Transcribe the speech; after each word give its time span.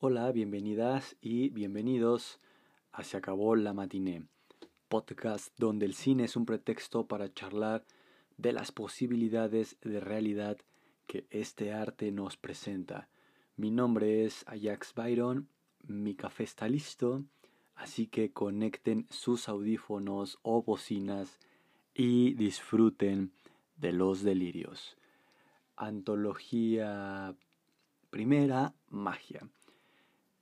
Hola, 0.00 0.30
bienvenidas 0.30 1.16
y 1.20 1.48
bienvenidos 1.48 2.38
a 2.92 3.02
Se 3.02 3.16
acabó 3.16 3.56
la 3.56 3.72
matiné, 3.72 4.28
podcast 4.86 5.52
donde 5.58 5.86
el 5.86 5.94
cine 5.94 6.22
es 6.22 6.36
un 6.36 6.46
pretexto 6.46 7.08
para 7.08 7.34
charlar 7.34 7.84
de 8.36 8.52
las 8.52 8.70
posibilidades 8.70 9.76
de 9.80 9.98
realidad 9.98 10.56
que 11.08 11.26
este 11.30 11.72
arte 11.72 12.12
nos 12.12 12.36
presenta. 12.36 13.08
Mi 13.56 13.72
nombre 13.72 14.24
es 14.24 14.44
Ajax 14.46 14.94
Byron, 14.94 15.48
mi 15.82 16.14
café 16.14 16.44
está 16.44 16.68
listo, 16.68 17.24
así 17.74 18.06
que 18.06 18.30
conecten 18.30 19.08
sus 19.10 19.48
audífonos 19.48 20.38
o 20.42 20.62
bocinas 20.62 21.40
y 21.92 22.34
disfruten 22.34 23.32
de 23.74 23.92
los 23.92 24.22
delirios. 24.22 24.96
Antología 25.74 27.34
primera, 28.10 28.76
magia. 28.90 29.48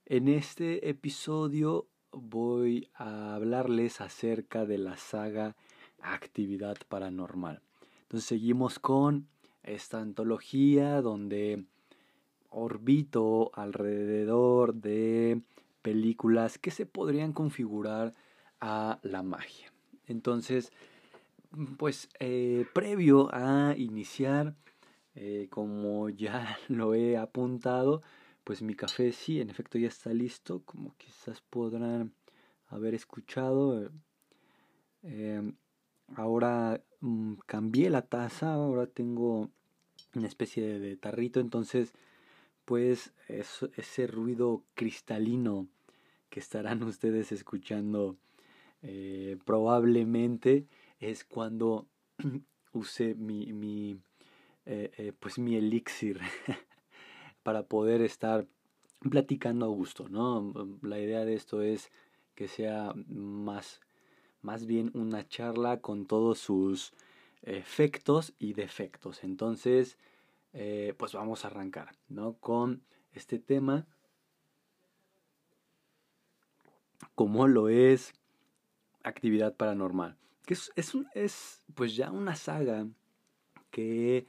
En 0.08 0.28
este 0.28 0.88
episodio 0.88 1.88
voy 2.12 2.88
a 2.94 3.34
hablarles 3.34 4.00
acerca 4.00 4.64
de 4.64 4.78
la 4.78 4.96
saga 4.96 5.56
Actividad 6.00 6.76
Paranormal. 6.88 7.60
Entonces 8.02 8.28
seguimos 8.28 8.78
con 8.78 9.26
esta 9.64 10.00
antología 10.00 11.02
donde 11.02 11.64
orbito 12.50 13.50
alrededor 13.52 14.74
de 14.74 15.42
películas 15.82 16.56
que 16.56 16.70
se 16.70 16.86
podrían 16.86 17.32
configurar 17.32 18.12
a 18.60 19.00
la 19.02 19.24
magia. 19.24 19.72
Entonces, 20.06 20.70
pues 21.78 22.08
eh, 22.20 22.64
previo 22.72 23.28
a 23.34 23.74
iniciar, 23.76 24.54
eh, 25.16 25.48
como 25.50 26.10
ya 26.10 26.58
lo 26.68 26.94
he 26.94 27.16
apuntado, 27.16 28.02
pues 28.46 28.62
mi 28.62 28.76
café 28.76 29.10
sí, 29.10 29.40
en 29.40 29.50
efecto 29.50 29.76
ya 29.76 29.88
está 29.88 30.14
listo, 30.14 30.62
como 30.64 30.94
quizás 30.96 31.40
podrán 31.40 32.12
haber 32.68 32.94
escuchado. 32.94 33.90
Eh, 35.02 35.52
ahora 36.14 36.80
mm, 37.00 37.38
cambié 37.44 37.90
la 37.90 38.02
taza, 38.02 38.54
ahora 38.54 38.86
tengo 38.86 39.50
una 40.14 40.28
especie 40.28 40.78
de, 40.78 40.96
tarrito, 40.96 41.40
entonces 41.40 41.92
pues 42.64 43.12
ese 43.26 44.06
ruido 44.06 44.62
cristalino 44.74 45.66
que 46.30 46.38
estarán 46.38 46.80
ustedes 46.84 47.32
escuchando 47.32 48.16
eh, 48.80 49.38
probablemente 49.44 50.68
es 51.00 51.24
cuando 51.24 51.88
use 52.72 53.16
mi, 53.16 53.52
mi 53.52 53.98
eh, 54.66 55.12
pues 55.18 55.36
mi 55.36 55.56
elixir 55.56 56.20
para 57.46 57.62
poder 57.62 58.02
estar 58.02 58.44
platicando 59.08 59.66
a 59.66 59.68
gusto, 59.68 60.08
¿no? 60.08 60.52
La 60.82 60.98
idea 60.98 61.24
de 61.24 61.34
esto 61.34 61.62
es 61.62 61.92
que 62.34 62.48
sea 62.48 62.92
más, 63.06 63.80
más 64.42 64.66
bien 64.66 64.90
una 64.94 65.28
charla 65.28 65.80
con 65.80 66.06
todos 66.06 66.40
sus 66.40 66.92
efectos 67.42 68.34
y 68.40 68.54
defectos. 68.54 69.22
Entonces, 69.22 69.96
eh, 70.54 70.92
pues 70.98 71.12
vamos 71.12 71.44
a 71.44 71.46
arrancar, 71.46 71.92
¿no? 72.08 72.32
Con 72.38 72.82
este 73.12 73.38
tema, 73.38 73.86
como 77.14 77.46
lo 77.46 77.68
es 77.68 78.12
actividad 79.04 79.54
paranormal, 79.54 80.16
que 80.46 80.54
es, 80.54 80.72
es, 80.74 80.94
es 81.14 81.62
pues 81.76 81.94
ya 81.94 82.10
una 82.10 82.34
saga 82.34 82.88
que 83.70 84.26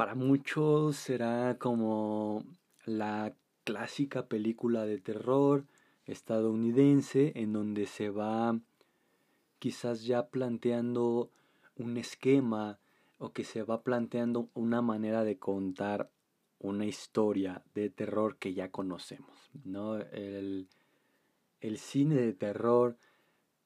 para 0.00 0.14
muchos 0.14 0.96
será 0.96 1.58
como 1.58 2.42
la 2.86 3.34
clásica 3.64 4.28
película 4.28 4.86
de 4.86 4.96
terror 4.96 5.66
estadounidense 6.06 7.32
en 7.34 7.52
donde 7.52 7.84
se 7.84 8.08
va 8.08 8.58
quizás 9.58 10.06
ya 10.06 10.28
planteando 10.28 11.30
un 11.76 11.98
esquema 11.98 12.78
o 13.18 13.34
que 13.34 13.44
se 13.44 13.62
va 13.62 13.82
planteando 13.82 14.48
una 14.54 14.80
manera 14.80 15.22
de 15.22 15.36
contar 15.36 16.10
una 16.60 16.86
historia 16.86 17.62
de 17.74 17.90
terror 17.90 18.38
que 18.38 18.54
ya 18.54 18.70
conocemos. 18.70 19.50
¿no? 19.64 19.98
El, 19.98 20.66
cine 21.76 22.14
de 22.14 22.32
terror 22.32 22.96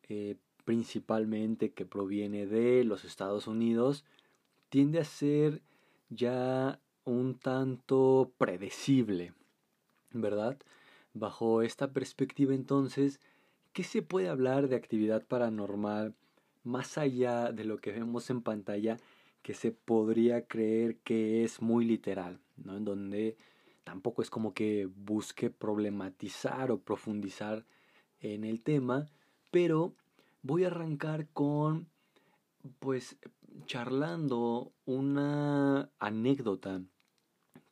eh, 0.09 0.35
principalmente 0.65 1.71
que 1.71 1.87
proviene 1.87 2.45
de 2.47 2.83
los 2.83 3.05
Estados 3.05 3.47
Unidos 3.47 4.05
tiende 4.69 4.99
a 4.99 5.05
ser 5.05 5.63
ya 6.15 6.81
un 7.05 7.39
tanto 7.39 8.33
predecible, 8.39 9.35
¿verdad? 10.13 10.59
Bajo 11.13 11.63
esta 11.63 11.93
perspectiva 11.93 12.55
entonces, 12.55 13.21
¿qué 13.73 13.85
se 13.85 14.03
puede 14.03 14.29
hablar 14.29 14.69
de 14.69 14.77
actividad 14.77 15.25
paranormal 15.27 16.15
más 16.63 16.99
allá 16.99 17.53
de 17.53 17.65
lo 17.65 17.79
que 17.79 17.93
vemos 17.93 18.31
en 18.31 18.43
pantalla 18.43 18.97
que 19.43 19.55
se 19.55 19.73
podría 19.73 20.47
creer 20.47 20.97
que 21.01 21.45
es 21.45 21.61
muy 21.61 21.85
literal, 21.85 22.41
¿no? 22.57 22.77
En 22.79 22.85
donde 22.85 23.37
tampoco 23.85 24.23
es 24.23 24.31
como 24.31 24.55
que 24.55 24.87
busque 24.87 25.51
problematizar 25.51 26.71
o 26.71 26.81
profundizar 26.81 27.67
en 28.21 28.45
el 28.45 28.63
tema, 28.63 29.07
pero 29.51 29.95
voy 30.43 30.65
a 30.65 30.69
arrancar 30.69 31.29
con 31.29 31.87
pues 32.79 33.19
charlando 33.67 34.73
una 34.85 35.91
anécdota 35.99 36.83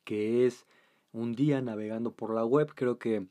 que 0.04 0.46
es 0.46 0.66
un 1.12 1.34
día 1.34 1.60
navegando 1.60 2.12
por 2.12 2.34
la 2.34 2.44
web, 2.44 2.72
creo 2.74 2.98
que 2.98 3.26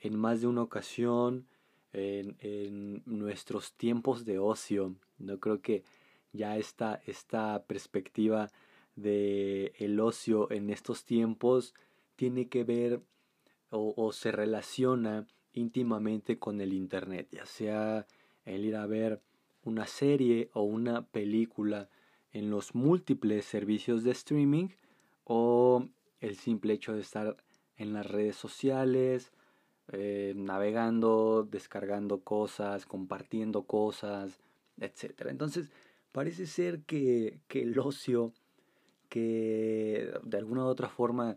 en 0.00 0.16
más 0.16 0.40
de 0.40 0.46
una 0.46 0.62
ocasión 0.62 1.46
en, 1.92 2.36
en 2.40 3.02
nuestros 3.06 3.74
tiempos 3.74 4.24
de 4.24 4.38
ocio, 4.38 4.96
no 5.18 5.38
creo 5.38 5.60
que 5.60 5.84
ya 6.32 6.56
esta, 6.56 7.00
esta 7.06 7.64
perspectiva 7.64 8.50
de 8.96 9.72
el 9.78 10.00
ocio 10.00 10.50
en 10.50 10.70
estos 10.70 11.04
tiempos 11.04 11.74
tiene 12.16 12.48
que 12.48 12.64
ver 12.64 13.02
o, 13.70 13.94
o 13.96 14.12
se 14.12 14.32
relaciona 14.32 15.26
íntimamente 15.52 16.38
con 16.38 16.60
el 16.60 16.72
internet, 16.72 17.28
ya 17.30 17.46
sea 17.46 18.06
el 18.44 18.64
ir 18.64 18.76
a 18.76 18.86
ver 18.86 19.20
una 19.64 19.86
serie 19.86 20.50
o 20.54 20.62
una 20.62 21.06
película 21.06 21.88
en 22.32 22.50
los 22.50 22.74
múltiples 22.74 23.44
servicios 23.44 24.04
de 24.04 24.12
streaming 24.12 24.68
o 25.24 25.86
el 26.20 26.36
simple 26.36 26.72
hecho 26.72 26.94
de 26.94 27.00
estar 27.00 27.36
en 27.76 27.92
las 27.92 28.06
redes 28.06 28.36
sociales, 28.36 29.32
eh, 29.92 30.32
navegando, 30.36 31.46
descargando 31.50 32.20
cosas, 32.20 32.86
compartiendo 32.86 33.64
cosas, 33.64 34.38
etc. 34.78 35.26
Entonces, 35.28 35.70
parece 36.12 36.46
ser 36.46 36.82
que, 36.82 37.40
que 37.48 37.62
el 37.62 37.78
ocio, 37.78 38.32
que 39.08 40.12
de 40.22 40.38
alguna 40.38 40.64
u 40.64 40.68
otra 40.68 40.88
forma, 40.88 41.36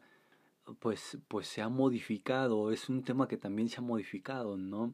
pues, 0.79 1.17
pues 1.27 1.47
se 1.47 1.61
ha 1.61 1.69
modificado, 1.69 2.71
es 2.71 2.89
un 2.89 3.03
tema 3.03 3.27
que 3.27 3.37
también 3.37 3.69
se 3.69 3.77
ha 3.77 3.81
modificado, 3.83 4.57
¿no? 4.57 4.93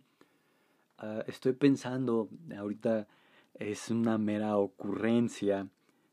Ah, 0.98 1.24
estoy 1.28 1.54
pensando 1.54 2.30
ahorita 2.56 3.08
es 3.56 3.90
una 3.90 4.18
mera 4.18 4.58
ocurrencia 4.58 5.68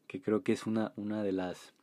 que 0.06 0.20
creo 0.20 0.42
que 0.42 0.52
es 0.52 0.66
una, 0.66 0.92
una 0.96 1.22
de 1.22 1.32
las 1.32 1.74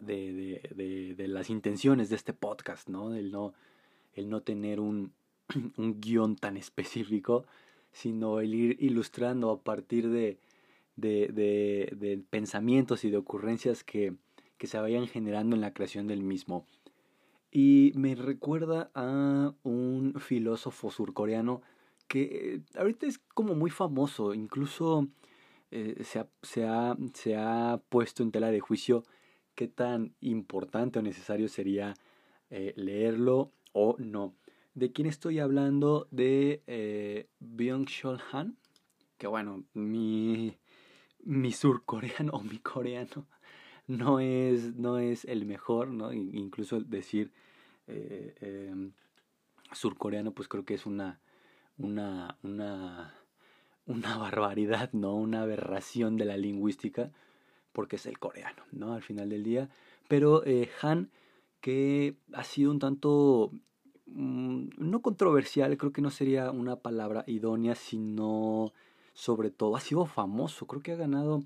de, 0.00 0.60
de, 0.74 1.14
de, 1.14 1.28
las 1.28 1.50
intenciones 1.50 2.08
de 2.08 2.16
este 2.16 2.32
podcast, 2.32 2.88
¿no? 2.88 3.14
El 3.14 3.30
no, 3.30 3.54
el 4.14 4.28
no 4.28 4.42
tener 4.42 4.80
un, 4.80 5.12
un 5.76 6.00
guion 6.00 6.36
tan 6.36 6.56
específico, 6.56 7.46
sino 7.92 8.40
el 8.40 8.54
ir 8.54 8.76
ilustrando 8.80 9.50
a 9.50 9.62
partir 9.62 10.08
de, 10.10 10.38
de, 10.96 12.22
pensamientos 12.30 13.04
y 13.04 13.10
de 13.10 13.16
ocurrencias 13.16 13.84
que, 13.84 14.14
que 14.58 14.66
se 14.66 14.78
vayan 14.78 15.06
generando 15.06 15.54
en 15.56 15.62
la 15.62 15.72
creación 15.72 16.06
del 16.06 16.22
mismo. 16.22 16.66
Y 17.50 17.92
me 17.94 18.14
recuerda 18.14 18.90
a 18.94 19.54
un 19.62 20.14
filósofo 20.18 20.90
surcoreano 20.90 21.62
que 22.08 22.62
ahorita 22.76 23.06
es 23.06 23.18
como 23.34 23.54
muy 23.54 23.70
famoso, 23.70 24.34
incluso 24.34 25.08
eh, 25.70 26.02
se, 26.04 26.20
ha, 26.20 26.28
se, 26.42 26.64
ha, 26.64 26.96
se, 27.14 27.36
ha, 27.36 27.80
puesto 27.88 28.22
en 28.22 28.30
tela 28.30 28.50
de 28.50 28.60
juicio 28.60 29.04
qué 29.54 29.68
tan 29.68 30.14
importante 30.20 30.98
o 30.98 31.02
necesario 31.02 31.48
sería 31.48 31.94
eh, 32.50 32.72
leerlo 32.76 33.52
o 33.72 33.96
no. 33.98 34.34
¿De 34.74 34.92
quién 34.92 35.08
estoy 35.08 35.38
hablando? 35.38 36.06
De 36.10 36.62
eh, 36.66 37.28
Byung-Chul 37.40 38.20
Han, 38.32 38.56
que 39.18 39.26
bueno, 39.26 39.64
mi, 39.72 40.56
mi 41.24 41.52
surcoreano 41.52 42.32
o 42.32 42.42
mi 42.42 42.58
coreano 42.58 43.26
no 43.86 44.20
es, 44.20 44.74
no 44.76 44.98
es 44.98 45.24
el 45.24 45.46
mejor, 45.46 45.88
¿no? 45.88 46.12
Incluso 46.12 46.80
decir 46.80 47.32
eh, 47.86 48.34
em, 48.40 48.92
surcoreano, 49.72 50.32
pues 50.32 50.48
creo 50.48 50.64
que 50.64 50.74
es 50.74 50.86
una 50.86 51.20
una, 51.78 52.36
una, 52.42 53.14
una 53.86 54.18
barbaridad, 54.18 54.92
¿no? 54.92 55.14
Una 55.14 55.42
aberración 55.42 56.16
de 56.16 56.24
la 56.24 56.36
lingüística, 56.36 57.10
porque 57.72 57.96
es 57.96 58.06
el 58.06 58.18
coreano, 58.18 58.62
¿no? 58.72 58.94
Al 58.94 59.02
final 59.02 59.28
del 59.28 59.44
día. 59.44 59.68
Pero 60.08 60.44
eh, 60.44 60.70
Han, 60.82 61.10
que 61.60 62.16
ha 62.32 62.44
sido 62.44 62.70
un 62.70 62.78
tanto 62.78 63.52
mm, 64.06 64.68
no 64.78 65.02
controversial, 65.02 65.76
creo 65.76 65.92
que 65.92 66.02
no 66.02 66.10
sería 66.10 66.50
una 66.50 66.76
palabra 66.76 67.24
idónea, 67.26 67.74
sino 67.74 68.72
sobre 69.14 69.50
todo 69.50 69.76
ha 69.76 69.80
sido 69.80 70.06
famoso, 70.06 70.66
creo 70.66 70.82
que 70.82 70.92
ha 70.92 70.96
ganado 70.96 71.42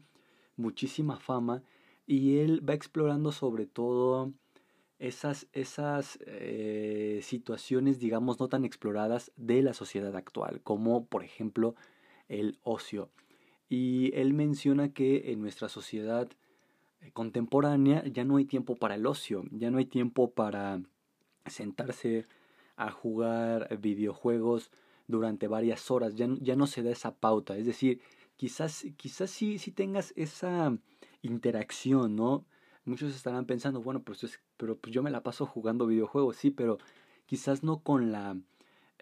muchísima 0.56 1.18
fama 1.18 1.62
y 2.06 2.38
él 2.38 2.68
va 2.68 2.74
explorando 2.74 3.32
sobre 3.32 3.66
todo 3.66 4.32
esas, 5.00 5.48
esas 5.54 6.18
eh, 6.26 7.20
situaciones, 7.22 7.98
digamos, 7.98 8.38
no 8.38 8.48
tan 8.48 8.64
exploradas 8.64 9.32
de 9.36 9.62
la 9.62 9.72
sociedad 9.72 10.14
actual, 10.14 10.60
como 10.62 11.06
por 11.06 11.24
ejemplo 11.24 11.74
el 12.28 12.58
ocio. 12.62 13.10
Y 13.68 14.12
él 14.14 14.34
menciona 14.34 14.92
que 14.92 15.32
en 15.32 15.40
nuestra 15.40 15.68
sociedad 15.68 16.28
eh, 17.00 17.10
contemporánea 17.12 18.04
ya 18.04 18.24
no 18.24 18.36
hay 18.36 18.44
tiempo 18.44 18.76
para 18.76 18.94
el 18.94 19.06
ocio, 19.06 19.44
ya 19.50 19.70
no 19.70 19.78
hay 19.78 19.86
tiempo 19.86 20.32
para 20.32 20.82
sentarse 21.46 22.26
a 22.76 22.90
jugar 22.90 23.78
videojuegos 23.78 24.70
durante 25.08 25.48
varias 25.48 25.90
horas, 25.90 26.14
ya, 26.14 26.28
ya 26.40 26.56
no 26.56 26.66
se 26.66 26.82
da 26.82 26.90
esa 26.90 27.14
pauta, 27.14 27.56
es 27.56 27.66
decir, 27.66 28.00
quizás, 28.36 28.84
quizás 28.96 29.30
sí, 29.30 29.58
sí 29.58 29.72
tengas 29.72 30.12
esa 30.14 30.76
interacción, 31.22 32.16
¿no? 32.16 32.44
Muchos 32.84 33.14
estarán 33.14 33.46
pensando, 33.46 33.82
bueno, 33.82 34.02
pues 34.02 34.40
pero 34.56 34.76
pues 34.78 34.92
yo 34.94 35.02
me 35.02 35.10
la 35.10 35.22
paso 35.22 35.46
jugando 35.46 35.86
videojuegos, 35.86 36.36
sí, 36.36 36.50
pero 36.50 36.78
quizás 37.26 37.62
no 37.62 37.80
con 37.80 38.10
la, 38.12 38.36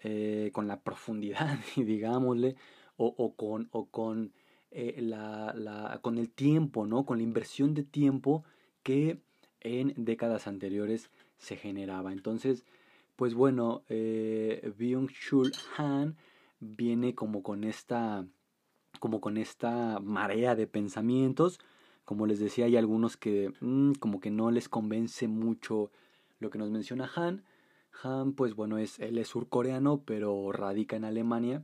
eh, 0.03 0.51
con 0.53 0.67
la 0.67 0.81
profundidad, 0.81 1.57
digámosle, 1.75 2.55
o, 2.97 3.33
con, 3.35 3.69
o 3.71 3.85
con, 3.85 4.33
eh, 4.71 4.97
la, 5.01 5.53
la, 5.55 5.99
con 6.01 6.17
el 6.17 6.29
tiempo, 6.29 6.85
¿no? 6.85 7.05
Con 7.05 7.19
la 7.19 7.23
inversión 7.23 7.73
de 7.73 7.83
tiempo 7.83 8.43
que 8.83 9.21
en 9.61 9.93
décadas 9.97 10.47
anteriores 10.47 11.09
se 11.37 11.55
generaba. 11.55 12.11
Entonces, 12.11 12.65
pues 13.15 13.33
bueno, 13.33 13.83
eh, 13.89 14.73
Byung-Chul 14.77 15.53
Han 15.77 16.17
viene 16.59 17.15
como 17.15 17.41
con 17.41 17.63
esta 17.63 18.25
como 18.99 19.21
con 19.21 19.37
esta 19.37 19.99
marea 19.99 20.55
de 20.55 20.67
pensamientos. 20.67 21.59
Como 22.09 22.25
les 22.25 22.39
decía, 22.39 22.65
hay 22.65 22.75
algunos 22.75 23.17
que 23.17 23.53
mm, 23.61 23.91
como 23.99 24.19
que 24.19 24.31
no 24.31 24.49
les 24.49 24.67
convence 24.67 25.27
mucho 25.27 25.91
lo 26.39 26.49
que 26.49 26.57
nos 26.57 26.71
menciona 26.71 27.07
Han. 27.15 27.43
Han, 28.01 28.33
pues 28.33 28.55
bueno, 28.55 28.79
es, 28.79 28.97
él 28.97 29.19
es 29.19 29.27
surcoreano, 29.27 30.01
pero 30.03 30.51
radica 30.51 30.95
en 30.95 31.05
Alemania. 31.05 31.63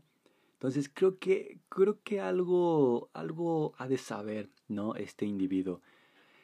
Entonces 0.54 0.88
creo 0.94 1.18
que, 1.18 1.58
creo 1.70 1.98
que 2.04 2.22
algo, 2.22 3.10
algo 3.14 3.74
ha 3.80 3.88
de 3.88 3.98
saber, 3.98 4.52
¿no? 4.68 4.94
Este 4.94 5.26
individuo. 5.26 5.82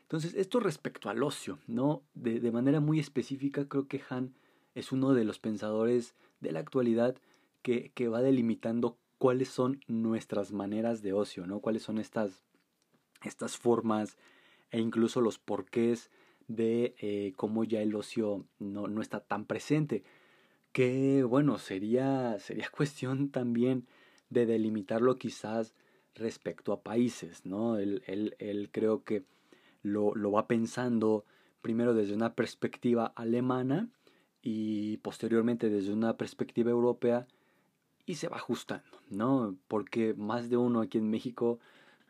Entonces, 0.01 0.33
esto 0.33 0.59
respecto 0.59 1.11
al 1.11 1.21
ocio, 1.21 1.59
¿no? 1.67 2.01
De, 2.15 2.39
de 2.39 2.51
manera 2.51 2.79
muy 2.79 2.99
específica, 2.99 3.67
creo 3.67 3.87
que 3.87 4.01
Han 4.09 4.33
es 4.73 4.91
uno 4.91 5.13
de 5.13 5.25
los 5.25 5.37
pensadores 5.37 6.15
de 6.39 6.51
la 6.51 6.59
actualidad 6.59 7.17
que, 7.61 7.91
que 7.93 8.07
va 8.07 8.23
delimitando 8.23 8.97
cuáles 9.19 9.49
son 9.49 9.79
nuestras 9.85 10.53
maneras 10.53 11.03
de 11.03 11.13
ocio, 11.13 11.45
¿no? 11.45 11.59
Cuáles 11.59 11.83
son 11.83 11.99
estas, 11.99 12.41
estas 13.23 13.57
formas 13.57 14.17
e 14.71 14.79
incluso 14.79 15.21
los 15.21 15.37
porqués 15.37 16.09
de 16.47 16.95
eh, 16.99 17.33
cómo 17.35 17.63
ya 17.63 17.81
el 17.81 17.95
ocio 17.95 18.45
no, 18.59 18.87
no, 18.87 19.01
está 19.01 19.19
tan 19.19 19.45
presente. 19.45 20.03
Que 20.71 21.23
bueno, 21.23 21.57
sería, 21.57 22.37
sería 22.39 22.69
cuestión 22.75 23.29
también 23.29 23.87
de 24.29 24.45
delimitarlo 24.45 25.17
quizás 25.17 25.73
respecto 26.15 26.73
a 26.73 26.83
países, 26.83 27.45
¿no? 27.45 27.77
Él, 27.77 28.03
él, 28.05 28.35
él 28.39 28.69
creo 28.71 29.03
que 29.03 29.23
lo, 29.81 30.13
lo 30.15 30.31
va 30.31 30.47
pensando 30.47 31.25
primero 31.61 31.93
desde 31.93 32.13
una 32.13 32.33
perspectiva 32.33 33.13
alemana 33.15 33.89
y 34.41 34.97
posteriormente 34.97 35.69
desde 35.69 35.93
una 35.93 36.17
perspectiva 36.17 36.71
europea 36.71 37.27
y 38.05 38.15
se 38.15 38.27
va 38.27 38.37
ajustando, 38.37 38.99
¿no? 39.09 39.55
Porque 39.67 40.13
más 40.15 40.49
de 40.49 40.57
uno 40.57 40.81
aquí 40.81 40.97
en 40.97 41.09
México 41.09 41.59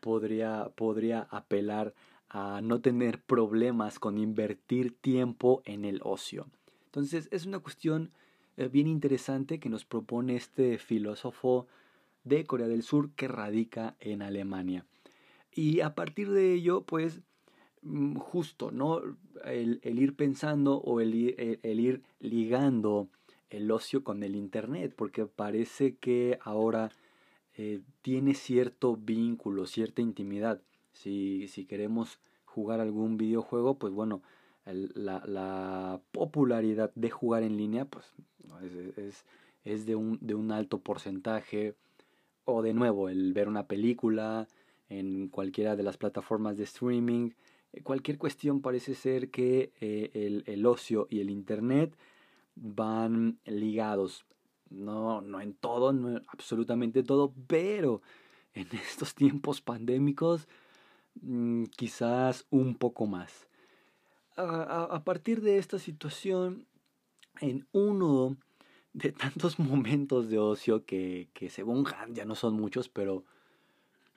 podría, 0.02 0.70
podría 0.76 1.26
apelar 1.30 1.94
a 2.28 2.60
no 2.62 2.82
tener 2.82 3.22
problemas 3.22 3.98
con 3.98 4.18
invertir 4.18 4.94
tiempo 5.00 5.62
en 5.64 5.86
el 5.86 6.00
ocio. 6.02 6.48
Entonces 6.84 7.28
es 7.30 7.46
una 7.46 7.60
cuestión 7.60 8.10
eh, 8.58 8.68
bien 8.68 8.86
interesante 8.86 9.58
que 9.58 9.70
nos 9.70 9.86
propone 9.86 10.36
este 10.36 10.76
filósofo 10.76 11.66
de 12.24 12.44
Corea 12.44 12.68
del 12.68 12.82
Sur 12.82 13.12
que 13.12 13.28
radica 13.28 13.96
en 14.00 14.20
Alemania. 14.20 14.84
Y 15.50 15.80
a 15.80 15.94
partir 15.94 16.30
de 16.30 16.52
ello, 16.52 16.82
pues 16.82 17.22
Mm, 17.82 18.16
justo, 18.16 18.70
¿no? 18.70 19.00
El, 19.44 19.80
ir 19.82 20.14
pensando 20.14 20.76
o 20.76 21.00
el, 21.00 21.14
ir 21.14 22.02
ligando 22.20 23.08
el 23.50 23.70
ocio 23.70 24.04
con 24.04 24.22
el 24.22 24.36
Internet, 24.36 24.94
porque 24.96 25.26
parece 25.26 25.96
que 25.96 26.38
ahora 26.42 26.90
eh, 27.56 27.80
tiene 28.02 28.34
cierto 28.34 28.96
vínculo, 28.96 29.66
cierta 29.66 30.02
intimidad. 30.02 30.60
Si, 30.92 31.48
queremos 31.68 32.18
jugar 32.44 32.80
algún 32.80 33.16
videojuego, 33.16 33.78
pues 33.78 33.92
bueno, 33.92 34.22
la, 34.64 35.22
la, 35.26 36.00
popularidad 36.12 36.92
de 36.94 37.10
jugar 37.10 37.42
en 37.42 37.56
línea, 37.56 37.84
pues 37.84 38.06
es, 39.64 39.86
de, 39.86 39.94
un, 39.94 40.52
alto 40.52 40.78
porcentaje. 40.78 41.74
O 42.44 42.62
de 42.62 42.74
nuevo, 42.74 43.08
el 43.08 43.32
ver 43.32 43.48
una 43.48 43.66
película 43.66 44.48
en 44.88 45.28
cualquiera 45.28 45.76
de 45.76 45.82
las 45.82 45.96
plataformas 45.96 46.56
de 46.56 46.64
streaming, 46.64 47.30
cualquier 47.82 48.18
cuestión 48.18 48.60
parece 48.60 48.94
ser 48.94 49.30
que 49.30 49.72
eh, 49.80 50.42
el, 50.46 50.66
ocio 50.66 51.06
y 51.08 51.20
el 51.20 51.30
Internet 51.30 51.96
van 52.54 53.38
ligados. 53.46 54.26
No, 54.72 55.20
no 55.20 55.40
en 55.40 55.54
todo, 55.54 55.92
no 55.92 56.20
absolutamente 56.28 57.02
todo, 57.02 57.32
pero 57.46 58.02
en 58.54 58.68
estos 58.72 59.14
tiempos 59.14 59.60
pandémicos 59.60 60.48
mm, 61.20 61.64
quizás 61.76 62.46
un 62.50 62.76
poco 62.76 63.06
más. 63.06 63.48
A, 64.36 65.02
partir 65.04 65.42
de 65.42 65.58
esta 65.58 65.78
situación, 65.78 66.66
en 67.40 67.66
uno 67.72 68.36
de 68.94 69.12
tantos 69.12 69.58
momentos 69.58 70.30
de 70.30 70.38
ocio 70.38 70.84
que, 70.86 71.28
que 71.34 71.50
según 71.50 71.86
Han 71.98 72.14
ya 72.14 72.24
no 72.24 72.34
son 72.34 72.54
muchos, 72.54 72.88
pero 72.88 73.24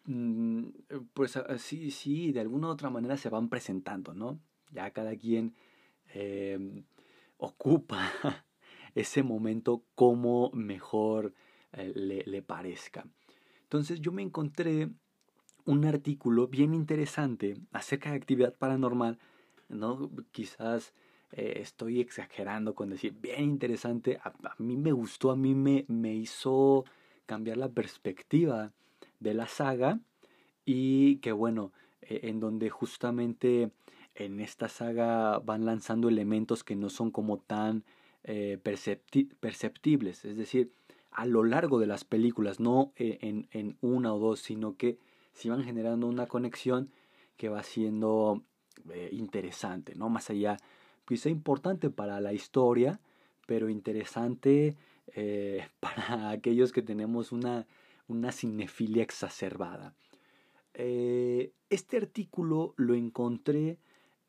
Mm, 0.08 0.68
pues 1.14 1.40
sí, 1.58 1.90
sí, 1.92 2.32
de 2.32 2.40
alguna 2.40 2.68
u 2.68 2.72
otra 2.72 2.90
manera 2.90 3.18
se 3.18 3.30
van 3.30 3.50
presentando, 3.50 4.14
¿no? 4.14 4.40
Ya 4.72 4.92
cada 4.92 5.16
quien 5.16 5.56
em, 6.14 6.86
ocupa 7.38 8.00
ese 8.96 9.24
momento 9.24 9.84
como 9.94 10.50
mejor 10.52 11.34
eh, 11.74 11.92
le, 11.96 12.24
le, 12.26 12.42
parezca. 12.42 13.06
Entonces 13.64 14.02
yo 14.02 14.12
me 14.12 14.22
encontré 14.22 14.90
un 15.66 15.86
artículo 15.86 16.48
bien 16.48 16.74
interesante 16.74 17.58
acerca 17.72 18.12
de 18.12 18.18
actividad 18.18 18.54
paranormal, 18.54 19.20
¿no? 19.70 20.10
Quizás 20.32 20.94
eh, 21.32 21.60
estoy 21.62 22.00
exagerando 22.00 22.76
con 22.76 22.90
decir 22.90 23.14
bien 23.14 23.44
interesante, 23.44 24.20
a, 24.24 24.34
mí 24.58 24.78
me 24.78 24.92
gustó, 24.92 25.32
a 25.32 25.36
mí 25.36 25.54
me, 25.54 25.84
me 25.88 26.14
hizo 26.14 26.86
cambiar 27.26 27.58
la 27.58 27.70
perspectiva 27.70 28.72
de 29.20 29.34
la 29.34 29.48
saga 29.48 30.00
y 30.64 31.18
que 31.18 31.32
bueno, 31.34 31.74
e, 32.02 32.30
en 32.30 32.40
donde 32.40 32.70
justamente 32.70 33.72
en 34.14 34.40
esta 34.40 34.70
saga 34.70 35.40
van 35.40 35.66
lanzando 35.66 36.08
elementos 36.08 36.64
que 36.64 36.76
no 36.76 36.90
son 36.90 37.12
como 37.12 37.38
tan 37.40 37.84
eh, 38.26 38.58
perceptibles, 38.60 40.26
es 40.26 40.38
decir, 40.38 40.72
a 41.12 41.26
lo 41.26 41.44
largo 41.44 41.80
de 41.80 41.88
las 41.88 42.04
películas, 42.04 42.60
no 42.60 42.92
e, 42.98 43.18
en, 43.22 43.78
una 43.82 44.14
o 44.14 44.20
dos, 44.20 44.42
sino 44.42 44.76
que 44.76 44.98
se 45.34 45.50
van 45.50 45.64
generando 45.64 46.08
una 46.08 46.28
conexión 46.28 46.92
que 47.38 47.50
va 47.50 47.64
siendo 47.64 48.44
eh, 48.92 49.10
interesante, 49.12 49.96
¿no? 49.96 50.10
Más 50.10 50.30
allá, 50.30 50.58
quizá 51.08 51.30
importante 51.30 51.90
para 51.90 52.20
la 52.20 52.34
historia, 52.34 53.00
pero 53.48 53.70
interesante 53.70 54.76
eh, 55.16 55.68
para 55.80 56.30
aquellos 56.32 56.72
que 56.72 56.82
tenemos 56.82 57.32
una 57.32 57.66
una 58.08 58.32
cinefilia 58.32 59.04
exacerbada. 59.04 59.96
Eh, 60.74 61.54
este 61.70 61.98
artículo 61.98 62.74
lo 62.78 62.96
encontré 62.96 63.80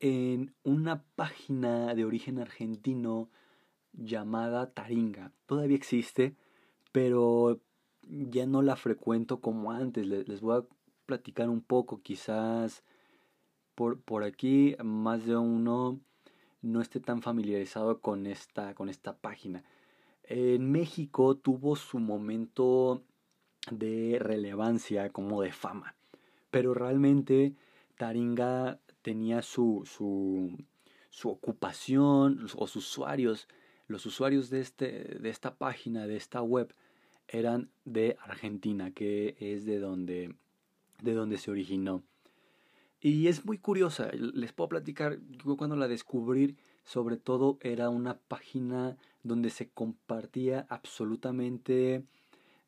en 0.00 0.54
una 0.62 1.02
página 1.14 1.94
de 1.94 2.04
origen 2.04 2.38
argentino 2.38 3.28
llamada 3.96 4.72
Taringa. 4.72 5.32
Todavía 5.46 5.76
existe, 5.76 6.36
pero 6.92 7.60
ya 8.02 8.46
no 8.46 8.62
la 8.62 8.76
frecuento 8.76 9.40
como 9.40 9.72
antes. 9.72 10.06
Les, 10.06 10.40
voy 10.40 10.58
a 10.58 10.64
platicar 11.06 11.48
un 11.48 11.60
poco, 11.60 12.02
quizás 12.02 12.84
por, 13.74 14.00
por 14.00 14.24
aquí 14.24 14.76
más 14.82 15.26
de 15.26 15.36
uno 15.36 16.00
no 16.62 16.80
esté 16.80 17.00
tan 17.00 17.22
familiarizado 17.22 18.00
con 18.00 18.26
esta, 18.26 18.74
con 18.74 18.88
esta 18.88 19.16
página. 19.16 19.64
En 20.24 20.70
México 20.72 21.36
tuvo 21.36 21.76
su 21.76 21.98
momento 21.98 23.02
de 23.70 24.18
relevancia 24.20 25.10
como 25.10 25.42
de 25.42 25.52
fama. 25.52 25.94
Pero 26.50 26.74
realmente 26.74 27.54
Taringa 27.96 28.80
tenía 29.02 29.42
su, 29.42 29.82
su, 29.86 30.56
su 31.10 31.30
ocupación 31.30 32.46
o 32.56 32.66
sus 32.66 32.88
usuarios 32.88 33.48
los 33.88 34.06
usuarios 34.06 34.50
de, 34.50 34.60
este, 34.60 35.18
de 35.20 35.28
esta 35.28 35.54
página, 35.54 36.06
de 36.06 36.16
esta 36.16 36.42
web, 36.42 36.72
eran 37.28 37.70
de 37.84 38.16
Argentina, 38.20 38.90
que 38.90 39.36
es 39.40 39.64
de 39.64 39.78
donde, 39.78 40.34
de 41.02 41.14
donde 41.14 41.38
se 41.38 41.50
originó. 41.50 42.02
Y 43.00 43.28
es 43.28 43.44
muy 43.44 43.58
curiosa, 43.58 44.10
les 44.12 44.52
puedo 44.52 44.68
platicar, 44.68 45.18
yo 45.44 45.56
cuando 45.56 45.76
la 45.76 45.86
descubrí, 45.86 46.56
sobre 46.84 47.16
todo 47.16 47.58
era 47.60 47.90
una 47.90 48.18
página 48.18 48.96
donde 49.22 49.50
se 49.50 49.68
compartía 49.68 50.66
absolutamente 50.70 52.04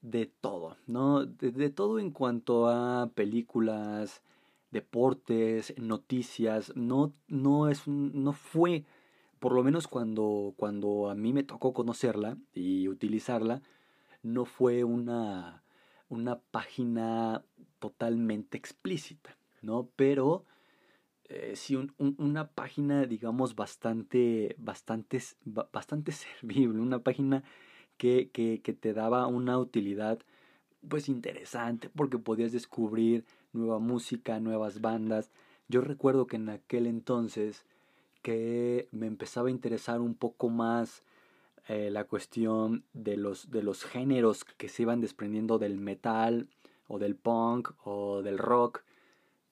de 0.02 0.26
todo, 0.26 0.76
¿no? 0.86 1.24
De, 1.24 1.70
todo 1.70 1.98
en 1.98 2.10
cuanto 2.10 2.68
a 2.68 3.10
películas, 3.14 4.22
deportes, 4.70 5.74
noticias, 5.78 6.72
no, 6.76 7.12
no, 7.26 7.68
es 7.68 7.88
no 7.88 8.32
fue, 8.32 8.84
por 9.38 9.52
lo 9.52 9.62
menos 9.62 9.88
cuando, 9.88 10.54
cuando 10.56 11.10
a 11.10 11.14
mí 11.14 11.32
me 11.32 11.42
tocó 11.42 11.72
conocerla 11.72 12.36
y 12.54 12.88
utilizarla, 12.88 13.62
no 14.22 14.44
fue 14.44 14.84
una, 14.84 15.62
una 16.08 16.40
página 16.40 17.44
totalmente 17.78 18.58
explícita, 18.58 19.36
¿no? 19.62 19.88
Pero 19.96 20.44
eh, 21.24 21.54
sí 21.56 21.76
una 21.98 22.48
página, 22.52 23.04
digamos, 23.04 23.54
bastante, 23.54 24.56
bastante, 24.58 25.20
bastante 25.44 26.12
servible, 26.40 26.80
una 26.80 27.00
página 27.00 27.44
que, 27.96 28.30
que, 28.30 28.60
que 28.62 28.72
te 28.72 28.94
daba 28.94 29.26
una 29.26 29.58
utilidad 29.58 30.20
pues 30.88 31.08
interesante 31.08 31.90
porque 31.90 32.18
podías 32.18 32.52
descubrir 32.52 33.24
nueva 33.52 33.78
música, 33.78 34.40
nuevas 34.40 34.80
bandas. 34.80 35.30
Yo 35.68 35.80
recuerdo 35.80 36.26
que 36.26 36.36
en 36.36 36.48
aquel 36.48 36.86
entonces 36.86 37.66
que 38.22 38.88
me 38.90 39.06
empezaba 39.06 39.48
a 39.48 39.52
interesar 39.52 40.00
un 40.00 40.14
poco 40.14 40.48
más 40.48 41.02
eh, 41.68 41.90
la 41.90 42.04
cuestión 42.04 42.84
de 42.94 43.16
los, 43.18 43.50
de 43.50 43.62
los 43.62 43.84
géneros 43.84 44.44
que 44.44 44.68
se 44.68 44.82
iban 44.82 45.00
desprendiendo 45.00 45.58
del 45.58 45.76
metal 45.76 46.48
o 46.86 46.98
del 46.98 47.14
punk 47.14 47.70
o 47.84 48.22
del 48.22 48.38
rock, 48.38 48.82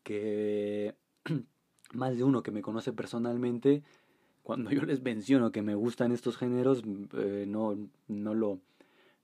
que 0.02 0.94
más 1.92 2.16
de 2.16 2.24
uno 2.24 2.42
que 2.42 2.50
me 2.50 2.62
conoce 2.62 2.92
personalmente, 2.94 3.82
cuando 4.42 4.70
yo 4.70 4.82
les 4.82 5.02
menciono 5.02 5.52
que 5.52 5.60
me 5.60 5.74
gustan 5.74 6.12
estos 6.12 6.36
géneros, 6.36 6.82
eh, 7.14 7.44
no, 7.46 7.76
no 8.08 8.34
lo... 8.34 8.60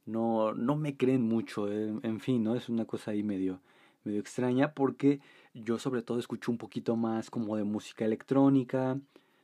No, 0.04 0.52
no 0.52 0.75
me 0.75 0.96
creen 0.96 1.22
mucho, 1.22 1.70
eh, 1.70 1.94
en 2.02 2.18
fin, 2.18 2.42
¿no? 2.42 2.56
Es 2.56 2.68
una 2.68 2.84
cosa 2.87 3.12
ahí 3.12 3.22
medio, 3.22 3.61
medio 4.02 4.18
extraña 4.18 4.72
porque 4.75 5.20
yo 5.54 5.78
sobre 5.78 6.02
todo 6.02 6.18
escucho 6.18 6.50
un 6.50 6.58
poquito 6.58 6.96
más 6.96 7.30
como 7.30 7.56
de 7.56 7.62
música 7.62 8.04
electrónica 8.04 8.99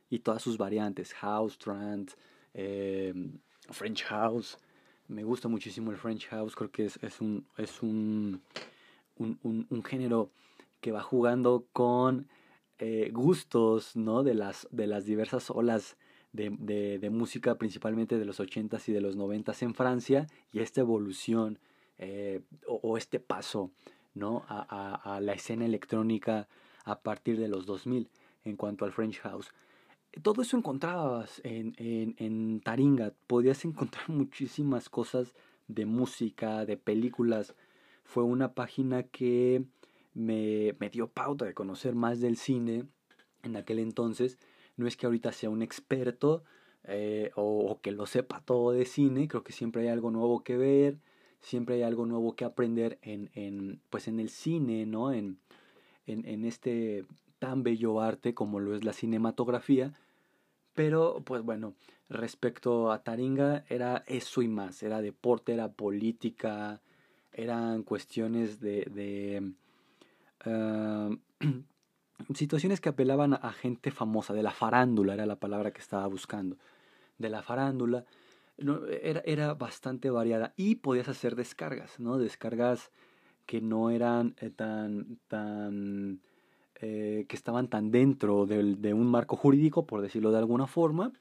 y 0.09 0.19
todas 0.19 0.41
sus 0.41 0.57
variantes, 0.57 1.13
house, 1.13 1.57
trance, 1.57 2.15
eh, 2.53 3.13
French 3.69 4.03
house. 4.05 4.57
Me 5.07 5.23
gusta 5.23 5.47
muchísimo 5.47 5.91
el 5.91 5.97
French 5.97 6.27
house, 6.27 6.55
creo 6.55 6.71
que 6.71 6.85
es, 6.85 6.99
es, 7.01 7.21
un, 7.21 7.47
es 7.57 7.81
un, 7.81 8.41
un, 9.17 9.67
un, 9.69 9.83
género 9.83 10.31
que 10.81 10.91
va 10.91 11.01
jugando 11.01 11.67
con 11.73 12.27
eh, 12.77 13.09
gustos 13.11 13.95
¿no? 13.95 14.23
de, 14.23 14.35
las, 14.35 14.67
de 14.71 14.87
las 14.87 15.05
diversas 15.05 15.49
olas 15.49 15.97
de, 16.31 16.99
de, 16.99 17.09
música, 17.09 17.55
principalmente 17.55 18.19
de 18.19 18.25
los 18.25 18.39
80s 18.39 18.87
y 18.87 18.91
de 18.91 19.01
los 19.01 19.17
90s 19.17 19.63
en 19.63 19.73
Francia, 19.73 20.27
y 20.51 20.59
esta 20.59 20.81
evolución 20.81 21.57
eh, 21.97 22.41
o, 22.67 22.79
o, 22.83 22.97
este 22.97 23.19
paso 23.19 23.71
¿no? 24.13 24.45
A, 24.47 24.65
a, 24.69 25.15
a, 25.15 25.21
la 25.21 25.33
escena 25.33 25.65
electrónica 25.65 26.47
a 26.85 27.01
partir 27.01 27.39
de 27.39 27.47
los 27.47 27.65
2000 27.65 28.09
en 28.45 28.55
cuanto 28.55 28.85
al 28.85 28.91
French 28.91 29.19
House 29.21 29.51
todo 30.21 30.41
eso 30.41 30.57
encontrabas 30.57 31.41
en, 31.43 31.73
en, 31.77 32.15
en 32.17 32.61
Taringa. 32.61 33.13
Podías 33.27 33.65
encontrar 33.65 34.09
muchísimas 34.09 34.89
cosas 34.89 35.33
de 35.67 35.85
música, 35.85 36.65
de 36.65 36.77
películas. 36.77 37.55
Fue 38.03 38.23
una 38.23 38.53
página 38.53 39.03
que 39.03 39.63
me, 40.13 40.75
me 40.79 40.89
dio 40.89 41.09
pauta 41.09 41.45
de 41.45 41.53
conocer 41.53 41.95
más 41.95 42.19
del 42.19 42.37
cine 42.37 42.85
en 43.43 43.55
aquel 43.55 43.79
entonces. 43.79 44.37
No 44.77 44.87
es 44.87 44.97
que 44.97 45.05
ahorita 45.05 45.31
sea 45.31 45.49
un 45.49 45.61
experto 45.61 46.43
eh, 46.85 47.31
o, 47.35 47.71
o, 47.71 47.81
que 47.81 47.91
lo 47.91 48.05
sepa 48.05 48.41
todo 48.41 48.71
de 48.71 48.85
cine, 48.85 49.27
creo 49.27 49.43
que 49.43 49.51
siempre 49.51 49.83
hay 49.83 49.87
algo 49.89 50.11
nuevo 50.11 50.43
que 50.43 50.57
ver, 50.57 50.97
siempre 51.41 51.75
hay 51.75 51.83
algo 51.83 52.05
nuevo 52.05 52.35
que 52.35 52.45
aprender 52.45 52.97
en, 53.01 53.29
en, 53.33 53.81
pues 53.89 54.07
en 54.07 54.19
el 54.19 54.29
cine, 54.29 54.85
¿no? 54.85 55.11
En, 55.11 55.39
en, 56.05 56.25
en 56.25 56.45
este 56.45 57.05
tan 57.39 57.63
bello 57.63 58.01
arte 58.01 58.33
como 58.33 58.59
lo 58.59 58.75
es 58.75 58.83
la 58.83 58.93
cinematografía. 58.93 59.93
Pero, 60.73 61.21
pues 61.25 61.41
bueno, 61.41 61.73
respecto 62.09 62.91
a 62.91 63.03
Taringa, 63.03 63.65
era 63.69 64.03
eso 64.07 64.41
y 64.41 64.47
más. 64.47 64.83
Era 64.83 65.01
deporte, 65.01 65.53
era 65.53 65.69
política, 65.71 66.81
eran 67.33 67.83
cuestiones 67.83 68.59
de... 68.59 68.85
de 68.85 69.53
uh, 70.45 71.17
situaciones 72.35 72.81
que 72.81 72.89
apelaban 72.89 73.33
a 73.33 73.51
gente 73.53 73.91
famosa, 73.91 74.33
de 74.33 74.43
la 74.43 74.51
farándula 74.51 75.13
era 75.13 75.25
la 75.25 75.37
palabra 75.37 75.71
que 75.71 75.81
estaba 75.81 76.05
buscando. 76.07 76.57
De 77.17 77.29
la 77.29 77.41
farándula. 77.41 78.05
No, 78.57 78.85
era, 78.87 79.21
era 79.25 79.53
bastante 79.53 80.09
variada 80.09 80.53
y 80.57 80.75
podías 80.75 81.07
hacer 81.07 81.35
descargas, 81.35 81.99
¿no? 81.99 82.17
Descargas 82.17 82.91
que 83.45 83.61
no 83.61 83.89
eran 83.89 84.35
eh, 84.41 84.49
tan, 84.49 85.17
tan 85.27 86.19
eh, 86.81 87.25
que 87.27 87.35
estaban 87.35 87.67
tan 87.67 87.91
dentro 87.91 88.45
de, 88.45 88.93
un 88.93 89.07
marco 89.07 89.35
jurídico, 89.35 89.85
por 89.85 90.01
decirlo 90.01 90.31
de 90.31 90.37
alguna 90.37 90.67
forma. 90.67 91.11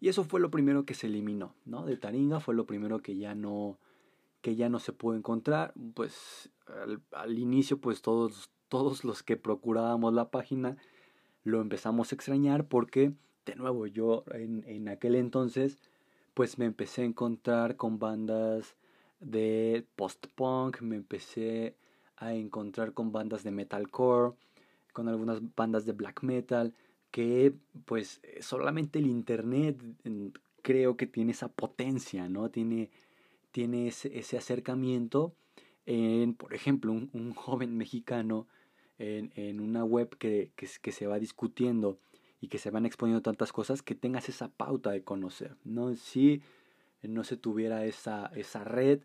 Y 0.00 0.08
eso 0.08 0.22
fue 0.24 0.40
lo 0.40 0.50
primero 0.50 0.84
que 0.84 0.94
se 0.94 1.06
eliminó, 1.06 1.54
¿no? 1.64 1.84
De 1.84 1.96
Taringa 1.96 2.40
fue 2.40 2.54
lo 2.54 2.66
primero 2.66 3.00
que 3.00 3.16
ya 3.16 3.34
no, 3.34 3.78
que 4.40 4.54
ya 4.54 4.68
no 4.68 4.78
se 4.78 4.92
pudo 4.92 5.16
encontrar. 5.16 5.72
Pues 5.94 6.50
al, 6.66 7.00
al 7.12 7.38
inicio, 7.38 7.78
pues 7.78 8.02
todos, 8.02 8.50
todos 8.68 9.04
los 9.04 9.22
que 9.22 9.36
procurábamos 9.36 10.14
la 10.14 10.30
página 10.30 10.76
lo 11.42 11.60
empezamos 11.60 12.12
a 12.12 12.14
extrañar 12.14 12.66
porque, 12.66 13.12
de 13.46 13.56
nuevo, 13.56 13.86
yo 13.86 14.24
en, 14.32 14.64
en 14.66 14.88
aquel 14.88 15.14
entonces, 15.14 15.78
pues 16.34 16.58
me 16.58 16.66
empecé 16.66 17.02
a 17.02 17.06
encontrar 17.06 17.76
con 17.76 17.98
bandas 17.98 18.76
de 19.20 19.86
post-punk, 19.96 20.80
me 20.82 20.96
empecé 20.96 21.74
a 22.16 22.32
encontrar 22.34 22.92
con 22.92 23.12
bandas 23.12 23.42
de 23.42 23.50
metalcore, 23.50 24.34
con 24.94 25.08
algunas 25.08 25.42
bandas 25.54 25.84
de 25.84 25.92
black 25.92 26.22
metal, 26.22 26.72
que 27.10 27.52
pues 27.84 28.22
solamente 28.40 28.98
el 28.98 29.06
internet 29.06 29.78
creo 30.62 30.96
que 30.96 31.06
tiene 31.06 31.32
esa 31.32 31.48
potencia, 31.48 32.28
¿no? 32.30 32.50
Tiene, 32.50 32.90
tiene 33.52 33.88
ese, 33.88 34.18
ese 34.18 34.38
acercamiento 34.38 35.34
en, 35.84 36.34
por 36.34 36.54
ejemplo, 36.54 36.92
un, 36.92 37.10
un 37.12 37.34
joven 37.34 37.76
mexicano 37.76 38.48
en, 38.98 39.30
en 39.36 39.60
una 39.60 39.84
web 39.84 40.16
que, 40.16 40.52
que, 40.56 40.66
que, 40.80 40.92
se 40.92 41.06
va 41.06 41.18
discutiendo 41.18 41.98
y 42.40 42.48
que 42.48 42.58
se 42.58 42.70
van 42.70 42.86
exponiendo 42.86 43.20
tantas 43.20 43.52
cosas, 43.52 43.82
que 43.82 43.94
tengas 43.94 44.28
esa 44.30 44.48
pauta 44.48 44.90
de 44.90 45.02
conocer, 45.02 45.56
¿no? 45.64 45.94
Si 45.96 46.40
no 47.02 47.24
se 47.24 47.36
tuviera 47.36 47.84
esa, 47.84 48.30
esa 48.34 48.64
red, 48.64 49.00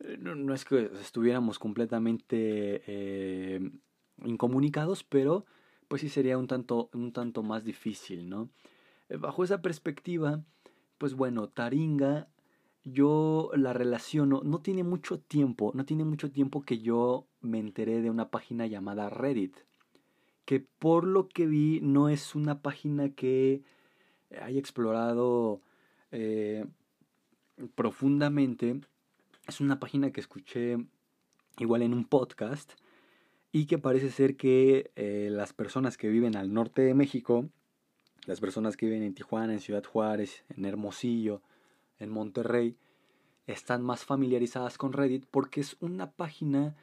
eh, 0.00 0.18
no, 0.18 0.34
no 0.34 0.54
es 0.54 0.64
que 0.64 0.90
estuviéramos 1.00 1.58
completamente 1.58 2.82
eh, 2.86 3.70
incomunicados, 4.24 5.04
pero 5.04 5.44
pues 5.88 6.02
sí 6.02 6.08
sería 6.08 6.38
un 6.38 6.46
tanto, 6.46 6.90
un 6.92 7.12
tanto 7.12 7.42
más 7.42 7.64
difícil, 7.64 8.28
¿no? 8.28 8.48
Eh, 9.08 9.16
bajo 9.16 9.44
esa 9.44 9.62
perspectiva, 9.62 10.42
pues 10.98 11.14
bueno, 11.14 11.48
Taringa, 11.48 12.28
yo 12.84 13.50
la 13.54 13.72
relaciono, 13.72 14.42
no 14.44 14.60
tiene 14.60 14.82
mucho 14.82 15.18
tiempo, 15.18 15.72
no 15.74 15.84
tiene 15.84 16.04
mucho 16.04 16.30
tiempo 16.30 16.62
que 16.62 16.80
yo 16.80 17.26
me 17.40 17.58
enteré 17.58 18.02
de 18.02 18.10
una 18.10 18.30
página 18.30 18.66
llamada 18.66 19.10
Reddit, 19.10 19.56
que 20.44 20.60
por 20.60 21.04
lo 21.04 21.28
que 21.28 21.46
vi 21.46 21.80
no 21.82 22.08
es 22.08 22.34
una 22.34 22.60
página 22.60 23.10
que 23.10 23.62
haya 24.42 24.58
explorado 24.58 25.60
eh, 26.10 26.66
profundamente, 27.74 28.80
es 29.46 29.60
una 29.60 29.80
página 29.80 30.10
que 30.10 30.20
escuché 30.20 30.76
igual 31.58 31.82
en 31.82 31.94
un 31.94 32.04
podcast, 32.04 32.72
y 33.54 33.66
que 33.66 33.78
parece 33.78 34.10
ser 34.10 34.36
que 34.36 34.90
eh, 34.96 35.28
las 35.30 35.52
personas 35.52 35.96
que 35.96 36.08
viven 36.08 36.34
al 36.34 36.52
norte 36.52 36.82
de 36.82 36.92
México, 36.92 37.48
las 38.26 38.40
personas 38.40 38.76
que 38.76 38.86
viven 38.86 39.04
en 39.04 39.14
Tijuana, 39.14 39.52
en 39.52 39.60
Ciudad 39.60 39.84
Juárez, 39.84 40.42
en 40.48 40.64
Hermosillo, 40.64 41.40
en 42.00 42.10
Monterrey, 42.10 42.74
están 43.46 43.80
más 43.80 44.04
familiarizadas 44.04 44.76
con 44.76 44.92
Reddit 44.92 45.26
porque 45.30 45.60
es 45.60 45.76
una 45.78 46.10
página 46.10 46.74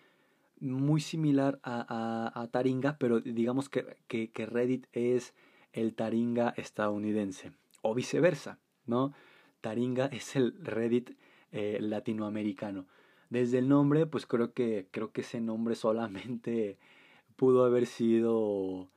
muy 0.61 1.01
similar 1.01 1.59
a, 1.61 2.31
a, 2.33 2.41
a 2.41 2.47
Taringa, 2.47 2.95
pero 2.97 3.19
digamos 3.19 3.67
que, 3.67 3.97
que, 4.07 4.31
que, 4.31 4.45
Reddit 4.45 4.87
es 4.93 5.33
el 5.73 5.93
Taringa 5.93 6.53
estadounidense, 6.55 7.51
o 7.81 7.93
viceversa, 7.93 8.59
¿no? 8.85 9.13
Taringa 9.59 10.05
es 10.05 10.37
el 10.37 10.53
Reddit 10.63 11.17
eh, 11.51 11.79
latinoamericano. 11.81 12.85
Desde 13.31 13.59
el 13.59 13.69
nombre, 13.69 14.05
pues 14.05 14.25
creo 14.25 14.53
que, 14.53 14.87
creo 14.91 15.13
que 15.13 15.21
ese 15.21 15.39
nombre 15.39 15.75
solamente 15.75 16.77
pudo 17.37 17.63
haber 17.65 17.87
sido 17.87 18.89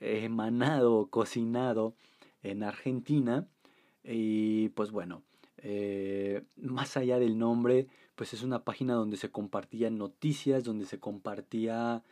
emanado, 0.00 1.08
cocinado 1.08 1.94
en 2.42 2.62
Argentina, 2.62 3.48
Y 4.04 4.68
pues 4.70 4.90
bueno, 4.92 5.22
eh, 5.58 6.42
más 6.56 6.96
allá 6.98 7.18
del 7.18 7.38
nombre, 7.38 7.86
pues 8.16 8.34
es 8.34 8.42
una 8.42 8.64
página 8.64 8.94
donde 8.94 9.16
se 9.16 9.30
compartían 9.30 9.96
noticias, 9.98 10.62
donde 10.64 10.84
se 10.84 11.00
compartía 11.00 12.02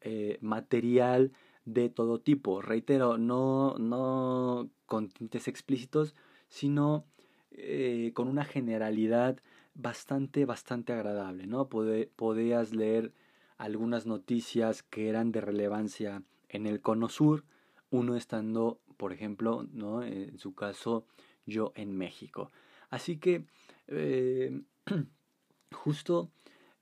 eh, 0.00 0.38
material 0.40 1.32
de 1.64 1.88
todo 1.88 2.20
tipo. 2.20 2.62
Reitero, 2.62 3.18
no, 3.18 3.76
no 3.78 4.70
con 4.86 5.08
tintes 5.08 5.48
explícitos, 5.48 6.14
sino 6.48 7.04
eh, 7.50 8.12
con 8.14 8.28
una 8.28 8.44
generalidad 8.44 9.38
bastante, 9.78 10.44
bastante 10.44 10.92
agradable, 10.92 11.46
¿no? 11.46 11.68
podías 11.68 12.74
leer 12.74 13.14
algunas 13.56 14.06
noticias 14.06 14.82
que 14.82 15.08
eran 15.08 15.32
de 15.32 15.40
relevancia 15.40 16.22
en 16.48 16.66
el 16.66 16.80
cono 16.80 17.08
sur, 17.08 17.44
uno 17.90 18.16
estando, 18.16 18.80
por 18.96 19.12
ejemplo, 19.12 19.66
¿no? 19.72 20.02
En 20.02 20.38
su 20.38 20.54
caso, 20.54 21.06
yo 21.46 21.72
en 21.76 21.96
México. 21.96 22.50
Así 22.90 23.18
que, 23.18 23.46
eh, 23.86 24.60
justo 25.72 26.30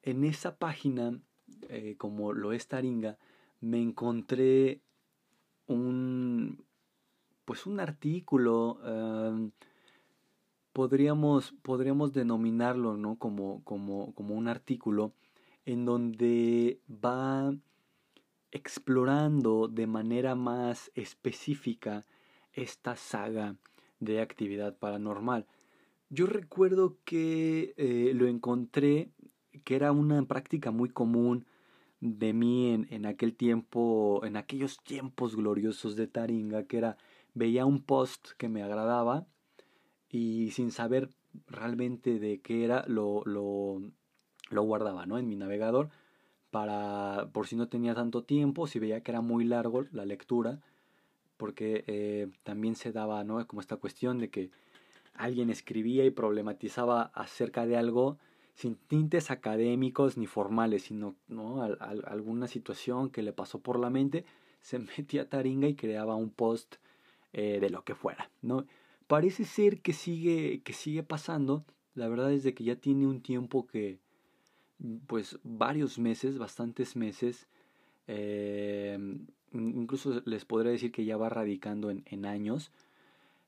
en 0.02 0.24
esa 0.24 0.56
página, 0.56 1.20
eh, 1.68 1.96
como 1.98 2.32
lo 2.32 2.52
es 2.52 2.66
Taringa, 2.66 3.18
me 3.60 3.80
encontré 3.80 4.80
un, 5.66 6.64
pues 7.44 7.66
un 7.66 7.80
artículo, 7.80 8.78
em, 8.84 9.50
podríamos, 10.76 11.54
podríamos 11.62 12.12
denominarlo 12.12 12.98
¿no? 12.98 13.16
como, 13.16 13.64
como, 13.64 14.12
como 14.12 14.34
un 14.34 14.46
artículo 14.46 15.14
en 15.64 15.86
donde 15.86 16.82
va 16.86 17.56
explorando 18.50 19.68
de 19.68 19.86
manera 19.86 20.34
más 20.34 20.92
específica 20.94 22.04
esta 22.52 22.94
saga 22.94 23.56
de 24.00 24.20
actividad 24.20 24.76
paranormal. 24.76 25.46
Yo 26.10 26.26
recuerdo 26.26 26.98
que 27.06 27.72
eh, 27.78 28.12
lo 28.14 28.26
encontré, 28.26 29.08
que 29.64 29.76
era 29.76 29.92
una 29.92 30.22
práctica 30.26 30.72
muy 30.72 30.90
común 30.90 31.46
de 32.00 32.34
mí 32.34 32.74
en, 32.74 32.86
en 32.90 33.06
aquel 33.06 33.34
tiempo, 33.34 34.20
en 34.26 34.36
aquellos 34.36 34.76
tiempos 34.84 35.36
gloriosos 35.36 35.96
de 35.96 36.06
Taringa, 36.06 36.64
que 36.64 36.76
era, 36.76 36.98
veía 37.32 37.64
un 37.64 37.82
post 37.82 38.32
que 38.36 38.50
me 38.50 38.62
agradaba 38.62 39.26
y 40.16 40.50
sin 40.50 40.70
saber 40.70 41.10
realmente 41.46 42.18
de 42.18 42.40
qué 42.40 42.64
era, 42.64 42.84
lo, 42.86 43.22
lo, 43.26 43.82
lo 44.48 44.62
guardaba, 44.62 45.04
¿no? 45.04 45.18
En 45.18 45.28
mi 45.28 45.36
navegador 45.36 45.90
para, 46.50 47.28
por 47.32 47.46
si 47.46 47.54
no 47.54 47.68
tenía 47.68 47.94
tanto 47.94 48.24
tiempo, 48.24 48.66
si 48.66 48.78
veía 48.78 49.02
que 49.02 49.10
era 49.10 49.20
muy 49.20 49.44
largo 49.44 49.84
la 49.92 50.06
lectura, 50.06 50.60
porque 51.36 51.84
eh, 51.86 52.28
también 52.44 52.76
se 52.76 52.92
daba, 52.92 53.24
¿no? 53.24 53.46
Como 53.46 53.60
esta 53.60 53.76
cuestión 53.76 54.18
de 54.18 54.30
que 54.30 54.50
alguien 55.14 55.50
escribía 55.50 56.06
y 56.06 56.10
problematizaba 56.10 57.10
acerca 57.14 57.66
de 57.66 57.76
algo 57.76 58.16
sin 58.54 58.76
tintes 58.76 59.30
académicos 59.30 60.16
ni 60.16 60.26
formales, 60.26 60.84
sino 60.84 61.14
¿no? 61.28 61.62
alguna 61.62 62.48
situación 62.48 63.10
que 63.10 63.22
le 63.22 63.34
pasó 63.34 63.58
por 63.58 63.78
la 63.78 63.90
mente, 63.90 64.24
se 64.62 64.78
metía 64.98 65.22
a 65.22 65.28
Taringa 65.28 65.68
y 65.68 65.74
creaba 65.74 66.16
un 66.16 66.30
post 66.30 66.76
eh, 67.34 67.58
de 67.60 67.68
lo 67.68 67.82
que 67.82 67.94
fuera. 67.94 68.30
¿no? 68.40 68.64
Parece 69.06 69.44
ser 69.44 69.80
que 69.80 69.92
sigue, 69.92 70.62
que 70.62 70.72
sigue 70.72 71.02
pasando, 71.02 71.64
la 71.94 72.08
verdad 72.08 72.32
es 72.32 72.42
de 72.42 72.54
que 72.54 72.64
ya 72.64 72.76
tiene 72.76 73.06
un 73.06 73.20
tiempo 73.20 73.66
que, 73.66 73.98
pues 75.06 75.38
varios 75.42 75.98
meses, 75.98 76.38
bastantes 76.38 76.96
meses, 76.96 77.46
eh, 78.08 78.98
incluso 79.52 80.22
les 80.24 80.44
podría 80.44 80.72
decir 80.72 80.92
que 80.92 81.04
ya 81.04 81.16
va 81.16 81.28
radicando 81.28 81.90
en, 81.90 82.02
en 82.06 82.26
años, 82.26 82.72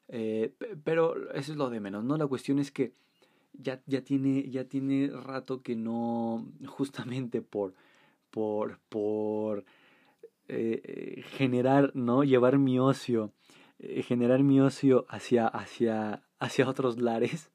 eh, 0.08 0.54
pero 0.84 1.30
eso 1.32 1.52
es 1.52 1.58
lo 1.58 1.70
de 1.70 1.80
menos, 1.80 2.04
¿no? 2.04 2.16
La 2.16 2.26
cuestión 2.26 2.58
es 2.58 2.70
que 2.70 2.92
ya, 3.52 3.82
ya, 3.86 4.02
tiene, 4.02 4.48
ya 4.48 4.64
tiene 4.64 5.10
rato 5.12 5.62
que 5.62 5.76
no, 5.76 6.46
justamente 6.66 7.42
por, 7.42 7.74
por, 8.30 8.78
por 8.88 9.64
eh, 10.48 11.22
generar, 11.32 11.92
¿no? 11.94 12.24
Llevar 12.24 12.58
mi 12.58 12.78
ocio, 12.78 13.32
eh, 13.78 14.02
generar 14.02 14.42
mi 14.42 14.60
ocio 14.60 15.06
hacia, 15.08 15.46
hacia, 15.46 16.22
hacia 16.38 16.68
otros 16.68 17.00
lares, 17.00 17.50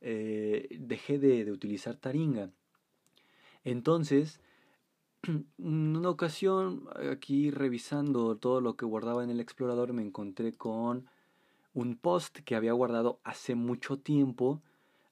dejé 0.00 1.18
de, 1.18 1.44
de 1.44 1.50
utilizar 1.50 1.96
Taringa. 1.96 2.50
Entonces, 3.64 4.40
en 5.26 5.46
una 5.96 6.10
ocasión, 6.10 6.84
aquí 7.10 7.50
revisando 7.50 8.36
todo 8.36 8.60
lo 8.60 8.76
que 8.76 8.86
guardaba 8.86 9.24
en 9.24 9.30
el 9.30 9.40
explorador, 9.40 9.92
me 9.92 10.02
encontré 10.02 10.52
con 10.52 11.08
un 11.74 11.96
post 11.96 12.38
que 12.38 12.56
había 12.56 12.72
guardado 12.72 13.20
hace 13.22 13.54
mucho 13.54 13.98
tiempo. 13.98 14.62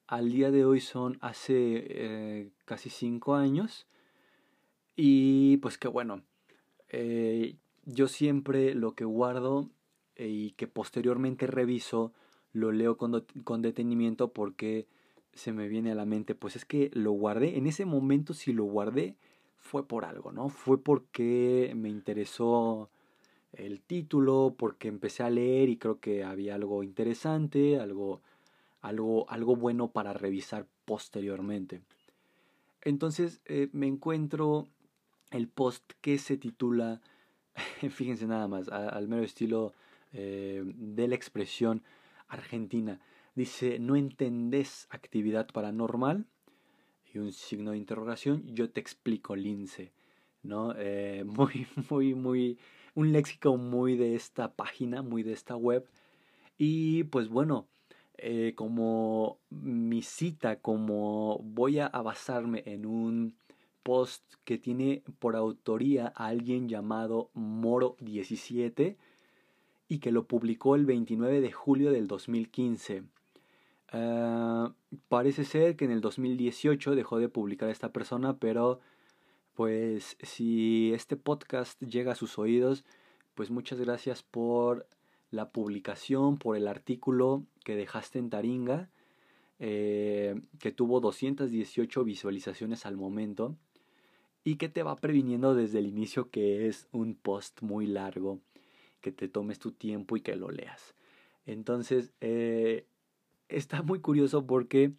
Al 0.07 0.31
día 0.31 0.51
de 0.51 0.65
hoy 0.65 0.81
son 0.81 1.17
hace 1.21 1.85
eh, 1.89 2.49
casi 2.65 2.89
cinco 2.89 3.35
años. 3.35 3.87
Y 4.95 5.57
pues 5.57 5.77
que 5.77 5.87
bueno, 5.87 6.23
eh, 6.89 7.57
yo 7.83 8.07
siempre 8.07 8.73
lo 8.73 8.95
que 8.95 9.05
guardo 9.05 9.69
eh, 9.69 9.74
y 10.17 10.51
que 10.51 10.67
posteriormente 10.67 11.47
reviso, 11.47 12.13
lo 12.53 12.71
leo 12.71 12.97
con, 12.97 13.25
con 13.43 13.61
detenimiento 13.61 14.31
porque 14.31 14.87
se 15.33 15.51
me 15.51 15.67
viene 15.67 15.91
a 15.91 15.95
la 15.95 16.05
mente, 16.05 16.33
pues 16.35 16.55
es 16.55 16.65
que 16.65 16.89
lo 16.93 17.11
guardé, 17.11 17.57
en 17.57 17.67
ese 17.67 17.85
momento 17.85 18.33
si 18.33 18.53
lo 18.53 18.63
guardé 18.63 19.15
fue 19.57 19.87
por 19.87 20.05
algo, 20.05 20.31
¿no? 20.31 20.49
Fue 20.49 20.81
porque 20.81 21.73
me 21.75 21.89
interesó 21.89 22.89
el 23.51 23.81
título 23.81 24.55
porque 24.57 24.87
empecé 24.87 25.23
a 25.23 25.29
leer 25.29 25.69
y 25.69 25.77
creo 25.77 25.99
que 25.99 26.23
había 26.23 26.55
algo 26.55 26.83
interesante, 26.83 27.79
algo, 27.79 28.21
algo, 28.81 29.29
algo 29.29 29.55
bueno 29.55 29.91
para 29.91 30.13
revisar 30.13 30.67
posteriormente. 30.85 31.81
Entonces 32.81 33.41
eh, 33.45 33.69
me 33.73 33.87
encuentro 33.87 34.67
el 35.31 35.47
post 35.47 35.83
que 36.01 36.17
se 36.17 36.37
titula, 36.37 37.01
fíjense 37.89 38.27
nada 38.27 38.47
más, 38.47 38.69
al 38.69 39.07
mero 39.07 39.23
estilo 39.23 39.73
eh, 40.17 40.63
de 40.65 41.07
la 41.09 41.15
expresión 41.15 41.83
argentina. 42.29 43.01
Dice, 43.35 43.79
¿no 43.79 43.97
entendés 43.97 44.87
actividad 44.89 45.47
paranormal? 45.47 46.25
Y 47.13 47.17
un 47.17 47.33
signo 47.33 47.71
de 47.71 47.77
interrogación, 47.77 48.43
yo 48.47 48.69
te 48.69 48.79
explico, 48.79 49.35
Lince. 49.35 49.91
¿no? 50.41 50.73
Eh, 50.77 51.23
muy, 51.25 51.67
muy, 51.89 52.15
muy 52.15 52.57
un 52.93 53.11
léxico 53.11 53.57
muy 53.57 53.97
de 53.97 54.15
esta 54.15 54.53
página, 54.53 55.01
muy 55.01 55.21
de 55.21 55.33
esta 55.33 55.57
web. 55.57 55.85
Y 56.57 57.03
pues 57.05 57.27
bueno, 57.27 57.67
eh, 58.17 58.53
como 58.55 59.39
mi 59.49 60.01
cita, 60.01 60.61
como 60.61 61.39
voy 61.43 61.79
a 61.79 61.89
basarme 61.89 62.63
en 62.65 62.85
un 62.85 63.35
post 63.83 64.23
que 64.45 64.57
tiene 64.57 65.03
por 65.19 65.35
autoría 65.35 66.13
a 66.15 66.27
alguien 66.27 66.69
llamado 66.69 67.29
Moro17 67.35 68.95
y 69.87 69.99
que 69.99 70.11
lo 70.11 70.25
publicó 70.25 70.75
el 70.75 70.85
29 70.85 71.41
de 71.41 71.51
julio 71.51 71.91
del 71.91 72.07
2015. 72.07 73.03
Ah, 73.91 74.73
parece 75.07 75.45
ser 75.45 75.75
que 75.75 75.85
en 75.85 75.91
el 75.91 76.01
2018 76.01 76.95
dejó 76.95 77.19
de 77.19 77.29
publicar 77.29 77.69
esta 77.69 77.91
persona, 77.91 78.37
pero 78.37 78.79
pues 79.53 80.17
si 80.21 80.91
este 80.93 81.15
podcast 81.15 81.81
llega 81.81 82.11
a 82.11 82.15
sus 82.15 82.37
oídos, 82.37 82.83
pues 83.35 83.51
muchas 83.51 83.79
gracias 83.79 84.23
por 84.23 84.87
la 85.31 85.49
publicación, 85.49 86.37
por 86.37 86.57
el 86.57 86.67
artículo 86.67 87.43
que 87.63 87.75
dejaste 87.75 88.19
en 88.19 88.29
Taringa, 88.29 88.89
eh, 89.59 90.41
que 90.59 90.71
tuvo 90.71 90.99
218 90.99 92.03
visualizaciones 92.03 92.85
al 92.85 92.97
momento 92.97 93.55
y 94.43 94.57
que 94.57 94.69
te 94.69 94.83
va 94.83 94.95
previniendo 94.97 95.55
desde 95.55 95.79
el 95.79 95.87
inicio 95.87 96.29
que 96.29 96.67
es 96.67 96.87
un 96.91 97.15
post 97.15 97.61
muy 97.61 97.87
largo, 97.87 98.39
que 99.05 99.11
te 99.11 99.27
tomes 99.27 99.59
tu 99.59 99.71
tiempo 99.71 100.17
y 100.17 100.21
que 100.21 100.35
lo 100.35 100.49
leas. 100.49 100.95
Entonces, 101.45 102.11
eh, 102.21 102.87
está 103.49 103.83
muy 103.83 103.99
curioso 103.99 104.47
porque 104.47 104.93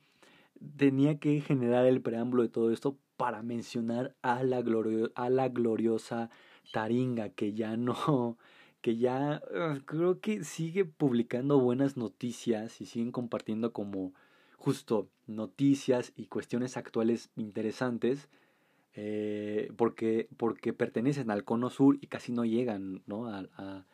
tenía 0.77 1.19
que 1.19 1.40
generar 1.40 1.87
el 1.87 2.01
preámbulo 2.01 2.45
de 2.45 2.49
todo 2.49 2.71
esto 2.71 2.97
para 3.16 3.42
mencionar 3.42 4.14
a 4.23 4.45
la, 4.45 4.62
a 5.16 5.31
la 5.31 5.49
gloriosa 5.49 6.31
Taringa, 6.73 7.31
que 7.31 7.53
ya 7.53 7.77
no, 7.77 8.38
que 8.81 8.97
ya 8.97 9.42
creo 9.87 10.21
que 10.21 10.45
sigue 10.45 10.85
publicando 10.85 11.59
buenas 11.59 11.97
noticias 11.97 12.81
y 12.81 12.87
siguen 12.87 13.11
compartiendo 13.11 13.73
como 13.73 14.12
justo 14.57 15.09
noticias 15.27 16.12
y 16.14 16.27
cuestiones 16.27 16.77
actuales 16.77 17.31
interesantes. 17.35 18.29
Eh, 18.99 19.73
porque, 19.77 20.27
porque 20.38 20.73
pertenecen 20.73 21.31
al 21.31 21.45
cono 21.45 21.69
sur 21.69 21.99
y 22.01 22.07
casi 22.07 22.33
no 22.33 22.47
llegan 22.47 23.03
¿no? 23.07 23.27
A, 23.29 23.85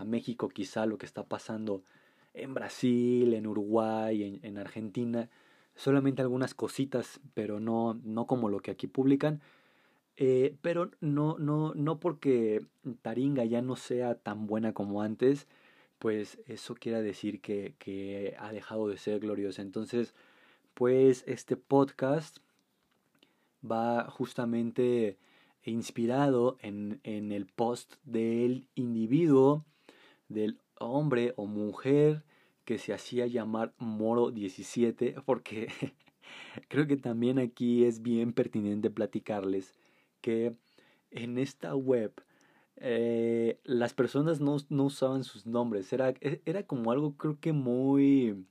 a, 0.00 0.04
México 0.04 0.48
quizá 0.48 0.86
lo 0.86 0.98
que 0.98 1.06
está 1.06 1.24
pasando 1.24 1.82
en 2.34 2.54
Brasil, 2.54 3.34
en 3.34 3.46
Uruguay, 3.46 4.24
en, 4.24 4.40
en 4.42 4.58
Argentina 4.58 5.28
solamente 5.78 6.22
algunas 6.22 6.54
cositas, 6.54 7.20
pero 7.34 7.60
no, 7.60 7.94
no 8.04 8.26
como 8.26 8.50
lo 8.50 8.60
que 8.60 8.72
aquí 8.72 8.86
publican. 8.88 9.40
Eh, 10.16 10.56
pero 10.60 10.90
no, 11.00 11.38
no, 11.38 11.72
no 11.74 12.00
porque 12.00 12.66
Taringa 13.02 13.44
ya 13.44 13.62
no 13.62 13.76
sea 13.76 14.16
tan 14.16 14.48
buena 14.48 14.72
como 14.74 15.02
antes, 15.02 15.46
pues 16.00 16.38
eso 16.48 16.74
quiere 16.74 17.02
decir 17.02 17.40
que, 17.40 17.74
que 17.78 18.34
ha 18.40 18.52
dejado 18.52 18.88
de 18.88 18.98
ser 18.98 19.20
gloriosa. 19.20 19.62
Entonces, 19.62 20.14
pues 20.74 21.22
este 21.28 21.56
podcast 21.56 22.38
va 23.64 24.10
justamente 24.10 25.16
inspirado 25.62 26.56
en, 26.60 27.00
en 27.04 27.30
el 27.30 27.46
post 27.46 27.94
del 28.04 28.66
individuo, 28.74 29.64
del 30.28 30.58
hombre 30.78 31.34
o 31.36 31.46
mujer 31.46 32.22
que 32.64 32.78
se 32.78 32.92
hacía 32.92 33.26
llamar 33.26 33.72
Moro 33.78 34.30
17, 34.30 35.16
porque 35.24 35.68
creo 36.68 36.86
que 36.86 36.96
también 36.96 37.38
aquí 37.38 37.84
es 37.84 38.02
bien 38.02 38.32
pertinente 38.32 38.90
platicarles 38.90 39.74
que 40.20 40.54
en 41.10 41.38
esta 41.38 41.74
web 41.74 42.12
eh, 42.76 43.58
las 43.64 43.94
personas 43.94 44.40
no, 44.40 44.56
no, 44.68 44.84
usaban 44.84 45.24
sus 45.24 45.46
nombres, 45.46 45.92
era, 45.92 46.10
e, 46.20 46.42
era 46.44 46.62
como 46.64 46.92
algo 46.92 47.16
creo 47.16 47.38
que 47.40 47.52
muy 47.52 48.44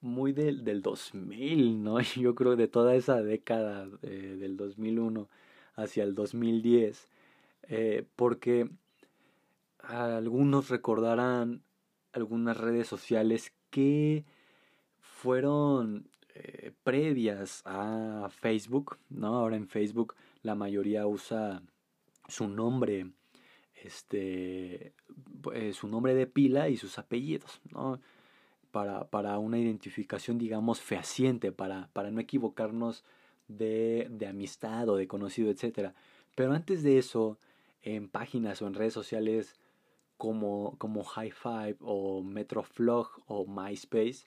muy 0.00 0.32
del, 0.32 0.64
del 0.64 0.80
2000, 0.82 1.82
¿no? 1.82 1.98
Yo 2.16 2.34
creo 2.34 2.56
de 2.56 2.68
toda 2.68 2.94
esa 2.94 3.22
década 3.22 3.88
eh, 4.02 4.36
del 4.38 4.56
2001 4.56 5.28
hacia 5.74 6.04
el 6.04 6.14
2010, 6.14 7.08
eh, 7.68 8.06
porque 8.16 8.70
algunos 9.88 10.68
recordarán 10.68 11.62
algunas 12.12 12.56
redes 12.56 12.86
sociales 12.86 13.52
que 13.70 14.24
fueron 15.00 16.08
eh, 16.34 16.72
previas 16.82 17.62
a 17.64 18.28
Facebook, 18.30 18.98
¿no? 19.10 19.36
Ahora 19.36 19.56
en 19.56 19.68
Facebook 19.68 20.14
la 20.42 20.54
mayoría 20.54 21.06
usa 21.06 21.62
su 22.28 22.48
nombre, 22.48 23.10
este, 23.82 24.92
pues, 25.42 25.76
su 25.76 25.88
nombre 25.88 26.14
de 26.14 26.26
pila 26.26 26.68
y 26.68 26.76
sus 26.76 26.98
apellidos, 26.98 27.60
¿no? 27.72 28.00
Para, 28.70 29.08
para 29.08 29.38
una 29.38 29.58
identificación, 29.58 30.38
digamos, 30.38 30.80
fehaciente, 30.80 31.52
para, 31.52 31.88
para 31.92 32.10
no 32.10 32.20
equivocarnos 32.20 33.04
de, 33.46 34.08
de 34.10 34.26
amistad 34.26 34.88
o 34.88 34.96
de 34.96 35.06
conocido, 35.06 35.50
etc. 35.50 35.92
Pero 36.34 36.52
antes 36.52 36.82
de 36.82 36.98
eso, 36.98 37.38
en 37.82 38.08
páginas 38.08 38.62
o 38.62 38.66
en 38.66 38.74
redes 38.74 38.94
sociales 38.94 39.54
como, 40.16 40.76
como 40.78 41.04
High 41.04 41.32
Five 41.32 41.76
o 41.80 42.22
Metroflog 42.22 43.08
o 43.26 43.46
MySpace, 43.46 44.26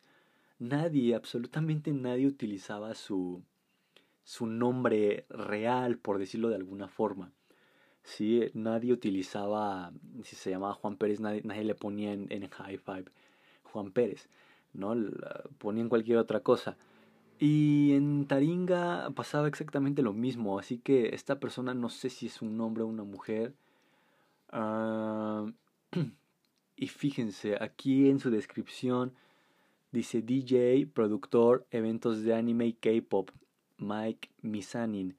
nadie, 0.60 1.16
absolutamente 1.16 1.92
nadie 1.94 2.28
utilizaba 2.28 2.96
su, 2.96 3.44
su 4.24 4.46
nombre 4.46 5.26
real, 5.30 5.98
por 5.98 6.20
decirlo 6.20 6.50
de 6.50 6.56
alguna 6.56 6.88
forma. 6.88 7.32
¿sí? 8.08 8.50
Nadie 8.54 8.94
utilizaba, 8.94 9.92
si 10.24 10.36
se 10.36 10.50
llamaba 10.50 10.74
Juan 10.74 10.96
Pérez, 10.98 11.20
nadie, 11.20 11.42
nadie 11.44 11.64
le 11.66 11.76
ponía 11.76 12.14
en, 12.14 12.28
en 12.30 12.48
High 12.50 12.78
Five 12.78 13.06
Juan 13.64 13.92
Pérez, 13.92 14.30
¿no? 14.74 14.96
Ponían 15.58 15.90
cualquier 15.90 16.18
otra 16.18 16.40
cosa. 16.40 16.78
Y 17.40 17.94
en 17.94 18.26
Taringa 18.28 19.12
pasaba 19.12 19.48
exactamente 19.48 20.02
lo 20.02 20.14
mismo, 20.14 20.58
así 20.58 20.80
que 20.80 21.14
esta 21.14 21.40
persona 21.40 21.74
no 21.74 21.90
sé 21.90 22.10
si 22.10 22.28
es 22.28 22.42
un 22.42 22.60
hombre 22.62 22.84
o 22.84 22.88
una 22.88 23.04
mujer. 23.04 23.54
Ah, 24.52 25.46
y 26.76 26.88
fíjense, 26.88 27.58
aquí 27.60 28.10
en 28.10 28.20
su 28.20 28.30
descripción 28.30 29.14
dice 29.92 30.22
DJ, 30.22 30.88
productor, 30.88 31.66
eventos 31.72 32.24
de 32.24 32.34
anime 32.34 32.68
y 32.68 32.74
K-pop, 32.74 33.32
Mike 33.78 34.30
Misanin. 34.42 35.18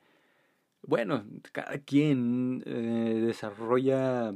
Bueno, 0.83 1.24
cada 1.52 1.78
quien 1.78 2.62
eh, 2.66 3.20
desarrolla 3.26 4.35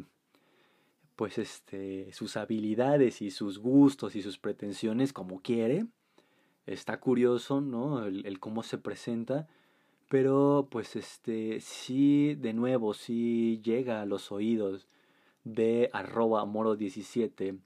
pues 1.17 1.39
este 1.39 2.13
sus 2.13 2.37
habilidades 2.37 3.23
y 3.23 3.31
sus 3.31 3.59
gustos 3.59 4.17
y 4.17 4.23
sus 4.23 4.39
pretensiones 4.39 5.13
como 5.13 5.41
quiere 5.41 5.87
está 6.67 7.01
curioso, 7.01 7.61
¿no? 7.61 8.05
El, 8.07 8.39
cómo 8.41 8.63
se 8.63 8.79
presenta, 8.79 9.49
pero 10.09 10.69
pues 10.71 10.97
este 10.97 11.61
sí, 11.61 12.35
de 12.35 12.53
nuevo, 12.53 12.95
sí 12.95 13.61
llega 13.65 14.03
a 14.03 14.07
los 14.07 14.33
oídos 14.33 14.89
de 15.45 15.91
arroba 15.93 16.45
moro17, 16.45 17.59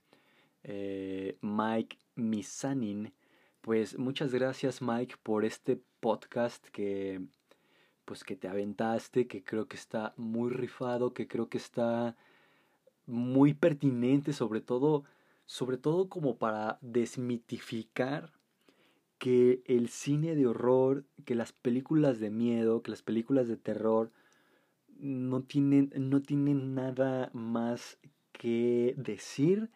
eh, 0.63 1.37
Mike 1.41 1.97
Misanin. 2.15 3.13
Pues 3.61 3.97
muchas 3.97 4.33
gracias 4.33 4.81
Mike 4.81 5.15
por 5.23 5.45
este 5.45 5.81
podcast 5.99 6.65
que 6.67 7.21
pues 8.05 8.23
que 8.23 8.37
te 8.37 8.47
aventaste, 8.47 9.27
que 9.27 9.43
creo 9.43 9.67
que 9.67 9.75
está 9.75 10.13
muy 10.15 10.49
rifado, 10.49 11.13
que 11.13 11.27
creo 11.27 11.49
que 11.49 11.57
está 11.57 12.15
muy 13.05 13.53
pertinente, 13.53 14.31
sobre 14.31 14.61
todo, 14.61 15.03
sobre 15.45 15.77
todo 15.77 16.07
como 16.07 16.37
para 16.37 16.77
desmitificar 16.81 18.31
que 19.17 19.61
el 19.65 19.89
cine 19.89 20.35
de 20.35 20.47
horror, 20.47 21.05
que 21.25 21.35
las 21.35 21.51
películas 21.51 22.19
de 22.19 22.29
miedo, 22.29 22.81
que 22.81 22.91
las 22.91 23.01
películas 23.01 23.49
de 23.49 23.57
terror 23.57 24.11
no 24.99 25.43
tienen, 25.43 25.91
no 25.95 26.21
nada 26.29 27.29
más 27.33 27.97
que 28.31 28.93
decir 28.97 29.69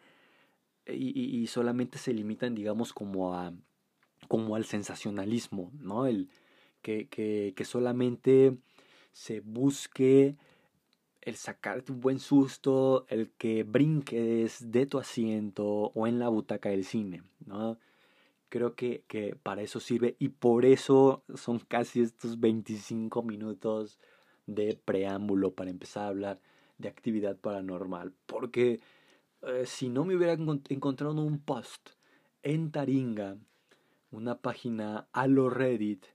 y, 0.86 1.40
y, 1.40 1.46
solamente 1.46 1.98
se 1.98 2.12
limitan, 2.12 2.54
digamos, 2.54 2.92
como 2.92 3.34
a 3.34 3.52
como 4.28 4.56
al 4.56 4.64
sensacionalismo, 4.64 5.72
¿no? 5.80 6.06
El 6.06 6.28
que, 6.80 7.08
que, 7.08 7.52
que 7.56 7.64
solamente 7.64 8.56
se 9.12 9.40
busque 9.40 10.36
el 11.20 11.36
sacarte 11.36 11.92
un 11.92 12.00
buen 12.00 12.18
susto, 12.18 13.06
el 13.08 13.30
que 13.32 13.62
brinques 13.62 14.70
de 14.70 14.86
tu 14.86 14.98
asiento 14.98 15.66
o 15.94 16.06
en 16.06 16.18
la 16.18 16.28
butaca 16.28 16.70
del 16.70 16.84
cine, 16.84 17.22
¿no? 17.46 17.78
creo 18.52 18.74
que, 18.74 19.02
que, 19.08 19.34
para 19.42 19.62
eso 19.62 19.80
sirve 19.80 20.14
y 20.18 20.28
por 20.28 20.66
eso 20.66 21.24
son 21.34 21.58
casi 21.58 22.02
estos 22.02 22.38
25 22.38 23.22
minutos 23.22 23.98
de 24.54 24.78
preámbulo 24.84 25.54
para 25.54 25.70
empezar 25.70 26.04
a 26.04 26.08
hablar 26.08 26.40
de 26.78 26.88
actividad 26.88 27.36
paranormal. 27.36 28.12
Porque 28.26 28.80
eh, 29.42 29.64
si 29.66 29.88
no 29.88 30.04
me 30.04 30.16
hubiera 30.16 30.32
encontrado 30.34 31.20
un 31.22 31.38
post 31.38 31.90
en 32.42 32.70
Taringa, 32.70 33.36
una 34.10 34.40
página 34.40 35.08
a 35.12 35.26
lo 35.26 35.50
Reddit, 35.50 36.06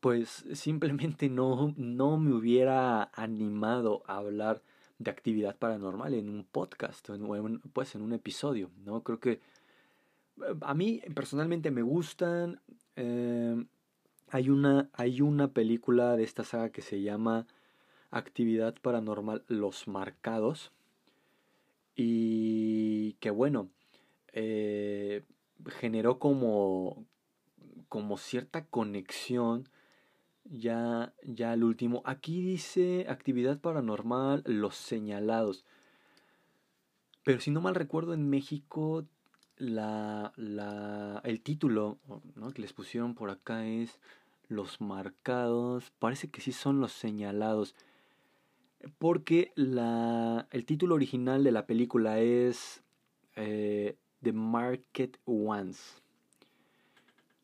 pues 0.00 0.44
simplemente 0.54 1.28
no, 1.28 1.74
no 1.76 2.18
me 2.18 2.32
hubiera 2.32 3.10
animado 3.14 4.02
a 4.06 4.18
hablar 4.18 4.62
de 4.98 5.10
actividad 5.10 5.56
paranormal 5.56 6.14
en 6.14 6.28
un 6.28 6.44
podcast 6.44 7.08
o 7.10 7.14
en, 7.14 7.60
pues 7.72 7.94
en 7.94 8.02
un 8.02 8.12
episodio, 8.12 8.70
¿no? 8.84 9.02
Creo 9.02 9.18
que 9.18 9.40
a 10.60 10.74
mí 10.74 11.02
personalmente 11.14 11.70
me 11.70 11.82
gustan. 11.82 12.60
Eh, 12.96 13.64
hay, 14.30 14.50
una, 14.50 14.88
hay 14.92 15.20
una 15.20 15.48
película 15.52 16.16
de 16.16 16.24
esta 16.24 16.44
saga 16.44 16.70
que 16.70 16.82
se 16.82 17.02
llama 17.02 17.46
Actividad 18.10 18.74
Paranormal 18.80 19.44
Los 19.48 19.88
Marcados. 19.88 20.72
Y 21.96 23.14
que 23.14 23.30
bueno, 23.30 23.68
eh, 24.32 25.24
generó 25.66 26.18
como, 26.18 27.04
como 27.88 28.16
cierta 28.16 28.64
conexión 28.66 29.68
ya, 30.44 31.12
ya 31.22 31.52
al 31.52 31.64
último. 31.64 32.02
Aquí 32.04 32.42
dice 32.42 33.06
Actividad 33.08 33.60
Paranormal 33.60 34.42
Los 34.46 34.76
Señalados. 34.76 35.64
Pero 37.24 37.40
si 37.40 37.50
no 37.50 37.60
mal 37.60 37.74
recuerdo, 37.74 38.14
en 38.14 38.30
México 38.30 39.06
la, 39.60 40.32
la, 40.36 41.20
el 41.24 41.42
título 41.42 41.98
¿no? 42.34 42.50
que 42.50 42.62
les 42.62 42.72
pusieron 42.72 43.14
por 43.14 43.30
acá 43.30 43.66
es 43.66 44.00
los 44.50 44.80
marcados, 44.80 45.92
parece 45.98 46.28
que 46.28 46.40
sí 46.40 46.52
son 46.52 46.80
los 46.80 46.92
señalados, 46.92 47.74
porque 48.98 49.52
la, 49.54 50.48
el 50.50 50.66
título 50.66 50.96
original 50.96 51.44
de 51.44 51.52
la 51.52 51.66
película 51.66 52.18
es 52.18 52.82
eh, 53.36 53.96
The 54.22 54.32
Market 54.32 55.18
Ones. 55.24 56.02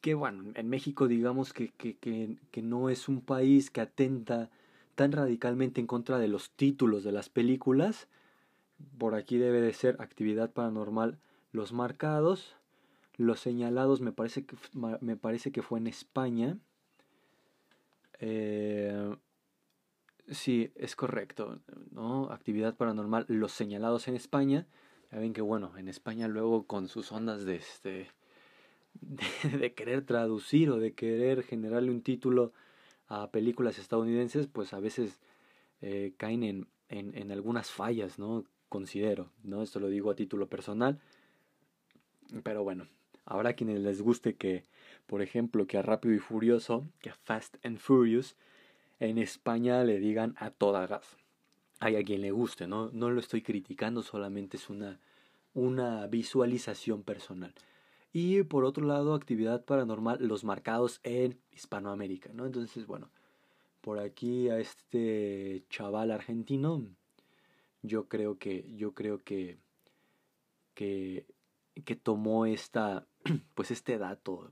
Que 0.01 0.15
bueno, 0.15 0.53
en 0.55 0.69
México 0.69 1.09
digamos 1.09 1.53
que, 1.53 1.69
que, 1.71 1.97
que, 1.97 2.37
que 2.51 2.63
no 2.63 2.91
es 2.91 3.09
un 3.09 3.21
país 3.21 3.71
que 3.71 3.81
atenta 3.81 4.51
tan 4.95 5.13
radicalmente 5.13 5.81
en 5.81 5.87
contra 5.87 6.19
de 6.19 6.29
los 6.29 6.51
títulos 6.51 7.05
de 7.05 7.13
las 7.13 7.29
películas. 7.29 8.09
Por 8.99 9.15
aquí 9.15 9.39
debe 9.39 9.61
de 9.61 9.73
ser 9.73 9.97
actividad 10.01 10.53
paranormal 10.53 11.19
los 11.53 11.73
marcados, 11.73 12.57
los 13.17 13.41
señalados 13.41 14.01
me 14.01 14.13
parece 14.13 14.45
que, 14.45 14.57
me 15.01 15.17
parece 15.17 15.51
que 15.51 15.63
fue 15.63 15.79
en 15.79 15.87
España. 15.87 16.59
Eh, 18.19 19.17
sí, 20.29 20.73
es 20.75 20.97
correcto, 20.97 21.61
¿no? 21.91 22.31
Actividad 22.31 22.77
paranormal, 22.77 23.27
los 23.29 23.53
señalados 23.53 24.09
en 24.09 24.17
España. 24.17 24.67
Ya 25.13 25.19
ven 25.19 25.33
que 25.33 25.43
bueno, 25.43 25.77
en 25.77 25.89
España 25.89 26.29
luego 26.29 26.67
con 26.67 26.89
sus 26.89 27.13
ondas 27.13 27.45
de 27.45 27.57
este 27.57 28.11
de, 28.95 29.75
querer 29.75 30.05
traducir 30.05 30.71
o 30.71 30.79
de 30.79 30.95
querer 30.95 31.43
generarle 31.43 31.91
un 31.91 32.03
título 32.03 32.53
a 33.09 33.31
películas 33.31 33.79
estadounidenses, 33.79 34.47
pues 34.47 34.73
a 34.73 34.81
veces 34.81 35.21
eh, 35.81 36.15
caen 36.17 36.43
en, 36.43 36.69
en, 36.89 37.17
en, 37.17 37.31
algunas 37.31 37.71
fallas, 37.71 38.19
¿no? 38.19 38.45
considero, 38.69 39.31
¿no? 39.43 39.63
Esto 39.63 39.81
lo 39.81 39.89
digo 39.89 40.11
a 40.11 40.17
título 40.17 40.49
personal. 40.49 41.01
Pero 42.43 42.65
bueno, 42.65 42.89
habrá 43.25 43.55
quienes 43.55 43.81
les 43.81 44.03
guste 44.03 44.35
que, 44.35 44.65
por 45.07 45.23
ejemplo, 45.23 45.67
que 45.67 45.79
a 45.79 45.83
Rápido 45.83 46.15
y 46.15 46.19
Furioso, 46.19 46.89
que 47.01 47.11
a 47.11 47.15
Fast 47.15 47.57
and 47.65 47.79
Furious, 47.79 48.37
en 48.99 49.19
España 49.19 49.85
le 49.85 49.99
digan 49.99 50.35
a 50.39 50.51
toda 50.51 50.87
gas. 50.87 51.17
Hay 51.81 51.97
a 51.97 52.03
quien 52.03 52.23
le 52.23 52.31
guste, 52.31 52.67
¿no? 52.67 52.91
No 52.93 53.11
lo 53.11 53.21
estoy 53.21 53.43
criticando, 53.43 54.03
solamente 54.03 54.57
es 54.57 54.71
una, 54.71 54.99
una 55.55 56.07
visualización 56.07 57.03
personal. 57.03 57.55
Y 58.13 58.43
por 58.45 58.65
otro 58.65 58.87
lado, 58.87 59.15
actividad 59.15 59.65
paranormal, 59.65 60.27
los 60.27 60.43
marcados 60.43 61.01
en 61.03 61.39
Hispanoamérica, 61.53 62.31
¿no? 62.33 62.47
Entonces, 62.47 62.87
bueno, 62.87 63.11
por 63.83 63.99
aquí 63.99 64.49
a 64.49 64.59
este 64.59 65.65
chaval 65.69 66.11
argentino, 66.11 66.83
yo 67.83 68.09
creo 68.09 68.39
que, 68.39 68.65
yo 68.75 68.95
creo 68.95 69.19
que, 69.19 69.59
que, 70.75 71.27
que 71.85 71.95
tomó 71.95 72.47
esta, 72.47 73.07
pues 73.55 73.71
este 73.71 73.99
dato 73.99 74.51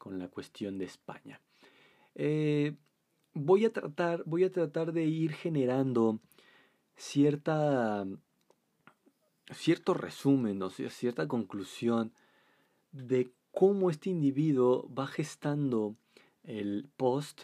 con 0.00 0.18
la 0.18 0.28
cuestión 0.28 0.78
de 0.78 0.86
España. 0.86 1.40
Eh, 2.14 2.74
voy 3.34 3.66
a 3.66 3.72
tratar, 3.72 4.24
voy 4.24 4.44
a 4.44 4.50
tratar 4.50 4.92
de 4.92 5.04
ir 5.04 5.32
generando 5.32 6.18
cierta, 6.96 8.06
cierto 9.52 9.94
resumen, 9.94 10.62
o 10.62 10.70
sea, 10.70 10.88
cierta 10.88 11.28
conclusión 11.28 12.12
de 12.92 13.30
cómo 13.52 13.90
este 13.90 14.08
individuo 14.08 14.90
va 14.92 15.06
gestando 15.06 15.96
el 16.44 16.88
post 16.96 17.42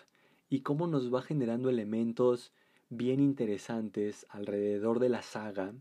y 0.48 0.60
cómo 0.60 0.86
nos 0.86 1.12
va 1.12 1.20
generando 1.20 1.68
elementos 1.68 2.52
bien 2.88 3.20
interesantes 3.20 4.26
alrededor 4.30 4.98
de 4.98 5.10
la 5.10 5.22
saga 5.22 5.74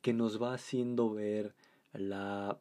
que 0.00 0.14
nos 0.14 0.40
va 0.40 0.54
haciendo 0.54 1.10
ver 1.10 1.54
la 2.00 2.58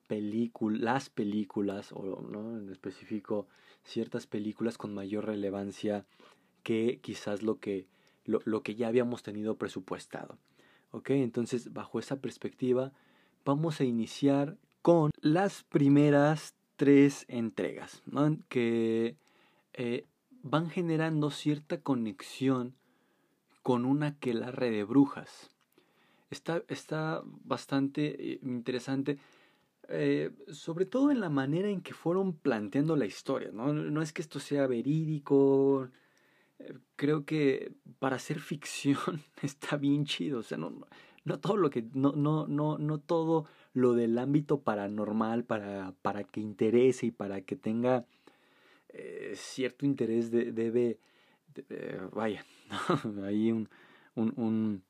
las 0.69 1.09
películas, 1.09 1.91
o 1.91 2.21
¿no? 2.21 2.57
en 2.57 2.69
específico 2.69 3.47
ciertas 3.83 4.27
películas 4.27 4.77
con 4.77 4.93
mayor 4.93 5.25
relevancia 5.25 6.05
que 6.63 6.99
quizás 7.01 7.41
lo 7.43 7.59
que, 7.59 7.87
lo, 8.25 8.41
lo 8.45 8.63
que 8.63 8.75
ya 8.75 8.87
habíamos 8.87 9.23
tenido 9.23 9.57
presupuestado. 9.57 10.37
¿Ok? 10.91 11.11
Entonces, 11.11 11.73
bajo 11.73 11.99
esa 11.99 12.21
perspectiva, 12.21 12.91
vamos 13.45 13.79
a 13.81 13.83
iniciar 13.83 14.57
con 14.81 15.11
las 15.21 15.63
primeras 15.63 16.55
tres 16.77 17.25
entregas, 17.27 18.03
que 18.49 19.17
eh, 19.73 20.05
van 20.43 20.69
generando 20.69 21.31
cierta 21.31 21.81
conexión 21.81 22.75
con 23.63 23.83
una 23.83 24.17
red 24.51 24.71
de 24.71 24.83
brujas. 24.83 25.51
Está, 26.29 26.63
está 26.67 27.23
bastante 27.25 28.33
eh, 28.33 28.39
interesante, 28.43 29.17
eh, 29.89 30.31
sobre 30.49 30.85
todo 30.85 31.11
en 31.11 31.21
la 31.21 31.29
manera 31.29 31.69
en 31.69 31.81
que 31.81 31.93
fueron 31.93 32.33
planteando 32.33 32.95
la 32.95 33.05
historia. 33.05 33.51
No, 33.53 33.73
no 33.73 34.01
es 34.01 34.11
que 34.11 34.21
esto 34.21 34.39
sea 34.39 34.67
verídico, 34.67 35.89
creo 36.95 37.25
que 37.25 37.71
para 37.99 38.17
hacer 38.17 38.39
ficción 38.39 38.97
está 39.41 39.77
bien 39.77 40.05
chido. 40.05 40.39
O 40.39 40.43
sea, 40.43 40.57
no, 40.57 40.73
no 41.23 41.39
todo 41.39 41.57
lo 41.57 41.69
que, 41.69 41.85
no, 41.93 42.11
no, 42.13 42.47
no, 42.47 42.77
no 42.77 42.99
todo 42.99 43.45
lo 43.73 43.93
del 43.93 44.17
ámbito 44.17 44.61
paranormal 44.61 45.45
para, 45.45 45.93
para 46.01 46.23
que 46.23 46.41
interese 46.41 47.07
y 47.07 47.11
para 47.11 47.41
que 47.41 47.55
tenga 47.55 48.05
eh, 48.89 49.33
cierto 49.35 49.85
interés 49.85 50.31
debe, 50.31 50.99
vaya, 52.13 52.45
hay 53.23 53.51
un, 53.51 53.69
un, 54.15 54.83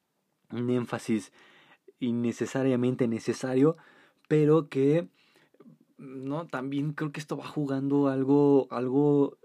un, 0.51 0.69
énfasis 0.69 1.31
innecesariamente 1.99 3.07
necesario, 3.07 3.77
pero 4.27 4.69
que 4.69 5.07
no 5.97 6.45
también 6.45 6.93
creo 6.93 7.11
que 7.11 7.19
esto 7.19 7.37
va 7.37 7.47
jugando 7.47 8.07
algo 8.07 8.67
algo 8.69 9.37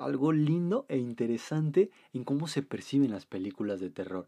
algo 0.00 0.32
lindo 0.32 0.86
e 0.88 0.98
interesante 0.98 1.90
en 2.12 2.24
cómo 2.24 2.48
se 2.48 2.62
perciben 2.62 3.10
las 3.10 3.26
películas 3.26 3.80
de 3.80 3.90
terror 3.90 4.26